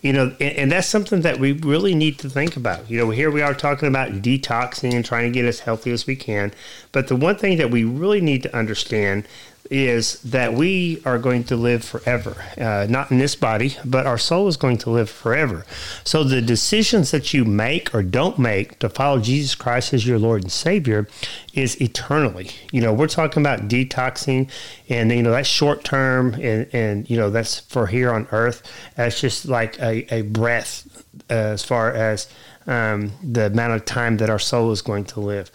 You 0.00 0.12
know, 0.12 0.34
and, 0.40 0.56
and 0.56 0.72
that's 0.72 0.88
something 0.88 1.20
that 1.20 1.38
we 1.38 1.52
really 1.52 1.94
need 1.94 2.18
to 2.20 2.30
think 2.30 2.56
about. 2.56 2.90
You 2.90 2.98
know, 2.98 3.10
here 3.10 3.30
we 3.30 3.42
are 3.42 3.54
talking 3.54 3.88
about 3.88 4.10
detoxing 4.10 4.94
and 4.94 5.04
trying 5.04 5.30
to 5.30 5.38
get 5.38 5.44
as 5.44 5.60
healthy 5.60 5.92
as 5.92 6.06
we 6.06 6.16
can. 6.16 6.52
But 6.90 7.08
the 7.08 7.16
one 7.16 7.36
thing 7.36 7.58
that 7.58 7.70
we 7.70 7.84
really 7.84 8.20
need 8.20 8.42
to 8.42 8.56
understand 8.56 9.28
is 9.72 10.20
that 10.20 10.52
we 10.52 11.00
are 11.06 11.18
going 11.18 11.42
to 11.44 11.56
live 11.56 11.82
forever, 11.82 12.44
uh, 12.58 12.86
not 12.90 13.10
in 13.10 13.16
this 13.16 13.34
body, 13.34 13.74
but 13.86 14.06
our 14.06 14.18
soul 14.18 14.46
is 14.46 14.58
going 14.58 14.76
to 14.76 14.90
live 14.90 15.08
forever. 15.08 15.64
So 16.04 16.22
the 16.22 16.42
decisions 16.42 17.10
that 17.10 17.32
you 17.32 17.46
make 17.46 17.94
or 17.94 18.02
don't 18.02 18.38
make 18.38 18.78
to 18.80 18.90
follow 18.90 19.18
Jesus 19.18 19.54
Christ 19.54 19.94
as 19.94 20.06
your 20.06 20.18
Lord 20.18 20.42
and 20.42 20.52
Savior 20.52 21.08
is 21.54 21.80
eternally. 21.80 22.50
You 22.70 22.82
know, 22.82 22.92
we're 22.92 23.08
talking 23.08 23.42
about 23.42 23.68
detoxing, 23.68 24.50
and 24.90 25.10
you 25.10 25.22
know 25.22 25.30
that's 25.30 25.48
short 25.48 25.84
term, 25.84 26.34
and 26.34 26.68
and 26.74 27.08
you 27.08 27.16
know 27.16 27.30
that's 27.30 27.60
for 27.60 27.86
here 27.86 28.12
on 28.12 28.28
earth. 28.30 28.62
That's 28.96 29.20
just 29.20 29.46
like 29.46 29.78
a, 29.80 30.14
a 30.14 30.22
breath 30.22 30.86
uh, 31.30 31.34
as 31.34 31.64
far 31.64 31.92
as 31.92 32.28
um, 32.66 33.12
the 33.22 33.46
amount 33.46 33.72
of 33.72 33.84
time 33.86 34.18
that 34.18 34.28
our 34.28 34.38
soul 34.38 34.70
is 34.70 34.82
going 34.82 35.04
to 35.06 35.20
live. 35.20 35.50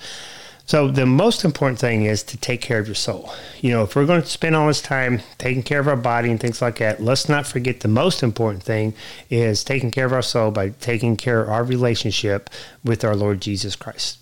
So 0.68 0.90
the 0.90 1.06
most 1.06 1.46
important 1.46 1.80
thing 1.80 2.04
is 2.04 2.24
to 2.24 2.38
take 2.38 2.60
care 2.60 2.78
of 2.78 2.88
your 2.88 2.96
soul. 2.96 3.34
You 3.62 3.72
know, 3.72 3.84
if 3.84 3.96
we're 3.96 4.06
going 4.06 4.22
to 4.22 4.28
spend 4.28 4.54
all 4.54 4.68
this 4.68 4.82
time 4.82 5.22
taking 5.38 5.64
care 5.64 5.80
of 5.80 5.88
our 5.88 5.96
body 5.96 6.30
and 6.30 6.38
things 6.40 6.62
like 6.62 6.80
that, 6.80 7.02
let's 7.02 7.30
not 7.30 7.48
forget 7.48 7.80
the 7.80 7.88
most 7.88 8.22
important 8.22 8.64
thing 8.64 8.94
is 9.30 9.64
taking 9.64 9.92
care 9.92 10.06
of 10.06 10.12
our 10.12 10.22
soul 10.22 10.52
by 10.52 10.70
taking 10.70 11.16
care 11.16 11.42
of 11.42 11.50
our 11.50 11.64
relationship 11.64 12.50
with 12.84 13.06
our 13.06 13.16
Lord 13.16 13.40
Jesus 13.40 13.78
Christ. 13.78 14.20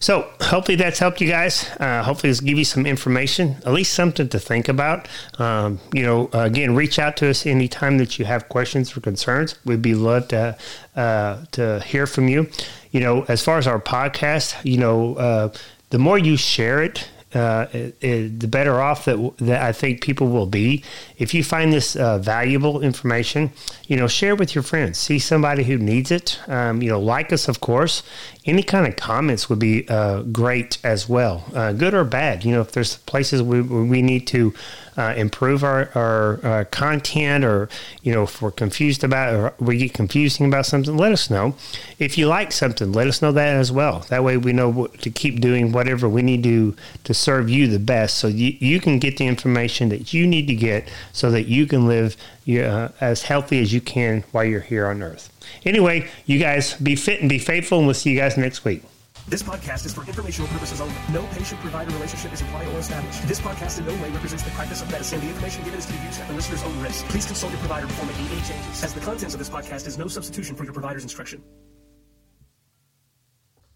So 0.00 0.28
hopefully 0.40 0.76
that's 0.76 0.98
helped 0.98 1.20
you 1.20 1.28
guys. 1.28 1.68
Uh, 1.80 2.02
hopefully 2.02 2.30
it's 2.30 2.40
give 2.40 2.58
you 2.58 2.64
some 2.64 2.86
information, 2.86 3.56
at 3.66 3.72
least 3.72 3.92
something 3.92 4.28
to 4.28 4.38
think 4.38 4.68
about. 4.68 5.08
Um, 5.38 5.80
you 5.92 6.02
know, 6.02 6.30
again, 6.32 6.74
reach 6.74 6.98
out 6.98 7.16
to 7.18 7.28
us 7.28 7.46
anytime 7.46 7.98
that 7.98 8.18
you 8.18 8.24
have 8.24 8.48
questions 8.48 8.96
or 8.96 9.00
concerns. 9.00 9.56
We'd 9.64 9.82
be 9.82 9.94
love 9.94 10.28
to 10.28 10.56
uh, 10.96 11.44
to 11.52 11.80
hear 11.80 12.06
from 12.06 12.28
you. 12.28 12.48
You 12.90 13.00
know, 13.00 13.24
as 13.26 13.42
far 13.42 13.58
as 13.58 13.66
our 13.66 13.80
podcast, 13.80 14.64
you 14.64 14.78
know, 14.78 15.16
uh, 15.16 15.52
the 15.94 15.98
more 16.00 16.18
you 16.18 16.36
share 16.36 16.82
it, 16.82 17.08
uh, 17.34 17.66
it, 17.72 17.96
it, 18.00 18.40
the 18.40 18.48
better 18.48 18.80
off 18.80 19.04
that, 19.04 19.34
that 19.38 19.62
I 19.62 19.72
think 19.72 20.00
people 20.00 20.28
will 20.28 20.46
be. 20.46 20.82
If 21.18 21.34
you 21.34 21.44
find 21.44 21.72
this 21.72 21.96
uh, 21.96 22.18
valuable 22.18 22.80
information, 22.82 23.52
you 23.86 23.96
know, 23.96 24.08
share 24.08 24.34
with 24.34 24.54
your 24.54 24.62
friends. 24.62 24.98
See 24.98 25.18
somebody 25.18 25.64
who 25.64 25.76
needs 25.78 26.10
it. 26.10 26.40
Um, 26.48 26.82
you 26.82 26.88
know, 26.90 27.00
like 27.00 27.32
us, 27.32 27.48
of 27.48 27.60
course. 27.60 28.02
Any 28.46 28.62
kind 28.62 28.86
of 28.86 28.96
comments 28.96 29.48
would 29.48 29.58
be 29.58 29.88
uh, 29.88 30.22
great 30.22 30.78
as 30.84 31.08
well, 31.08 31.44
uh, 31.54 31.72
good 31.72 31.94
or 31.94 32.04
bad. 32.04 32.44
You 32.44 32.52
know, 32.52 32.60
if 32.60 32.72
there's 32.72 32.98
places 32.98 33.42
we, 33.42 33.62
we 33.62 34.02
need 34.02 34.26
to 34.28 34.52
uh, 34.96 35.14
improve 35.16 35.64
our, 35.64 35.90
our 35.94 36.46
uh, 36.46 36.64
content 36.70 37.44
or, 37.44 37.68
you 38.02 38.12
know, 38.12 38.24
if 38.24 38.40
we're 38.40 38.50
confused 38.50 39.02
about 39.02 39.34
or 39.34 39.54
we 39.58 39.78
get 39.78 39.94
confusing 39.94 40.46
about 40.46 40.66
something, 40.66 40.96
let 40.96 41.12
us 41.12 41.30
know. 41.30 41.56
If 41.98 42.16
you 42.18 42.28
like 42.28 42.52
something, 42.52 42.92
let 42.92 43.08
us 43.08 43.22
know 43.22 43.32
that 43.32 43.56
as 43.56 43.72
well. 43.72 44.00
That 44.10 44.22
way 44.22 44.36
we 44.36 44.52
know 44.52 44.68
what, 44.68 45.00
to 45.00 45.10
keep 45.10 45.40
doing 45.40 45.72
whatever 45.72 46.08
we 46.08 46.22
need 46.22 46.42
to 46.44 46.76
to 47.04 47.14
serve 47.24 47.48
you 47.48 47.66
the 47.66 47.78
best 47.78 48.18
so 48.18 48.26
you, 48.28 48.56
you 48.60 48.78
can 48.78 48.98
get 48.98 49.16
the 49.16 49.26
information 49.26 49.88
that 49.88 50.12
you 50.12 50.26
need 50.26 50.46
to 50.46 50.54
get 50.54 50.88
so 51.12 51.30
that 51.30 51.46
you 51.46 51.66
can 51.66 51.88
live 51.88 52.16
uh, 52.48 52.88
as 53.00 53.22
healthy 53.22 53.60
as 53.60 53.72
you 53.72 53.80
can 53.80 54.22
while 54.32 54.44
you're 54.44 54.60
here 54.60 54.86
on 54.86 55.02
earth. 55.02 55.30
Anyway, 55.64 56.08
you 56.26 56.38
guys 56.38 56.74
be 56.74 56.94
fit 56.94 57.20
and 57.20 57.28
be 57.28 57.38
faithful, 57.38 57.78
and 57.78 57.86
we'll 57.86 57.94
see 57.94 58.10
you 58.10 58.18
guys 58.18 58.36
next 58.36 58.64
week. 58.64 58.82
This 59.26 59.42
podcast 59.42 59.86
is 59.86 59.94
for 59.94 60.04
informational 60.04 60.48
purposes 60.48 60.82
only. 60.82 60.94
No 61.10 61.26
patient-provider 61.32 61.90
relationship 61.94 62.34
is 62.34 62.42
implied 62.42 62.68
or 62.68 62.78
established. 62.78 63.26
This 63.26 63.40
podcast 63.40 63.78
in 63.78 63.86
no 63.86 63.94
way 64.02 64.10
represents 64.10 64.44
the 64.44 64.50
practice 64.50 64.82
of 64.82 64.90
medicine. 64.90 65.20
The 65.20 65.28
information 65.28 65.64
given 65.64 65.78
is 65.78 65.86
to 65.86 65.92
be 65.94 65.98
used 66.04 66.20
at 66.20 66.28
the 66.28 66.34
listener's 66.34 66.62
own 66.62 66.78
risk. 66.82 67.06
Please 67.06 67.24
consult 67.24 67.50
your 67.52 67.60
provider 67.60 67.86
before 67.86 68.04
making 68.04 68.26
any 68.26 68.42
changes, 68.42 68.84
as 68.84 68.92
the 68.92 69.00
contents 69.00 69.34
of 69.34 69.38
this 69.38 69.48
podcast 69.48 69.86
is 69.86 69.96
no 69.96 70.08
substitution 70.08 70.54
for 70.56 70.64
your 70.64 70.74
provider's 70.74 71.04
instruction. 71.04 71.42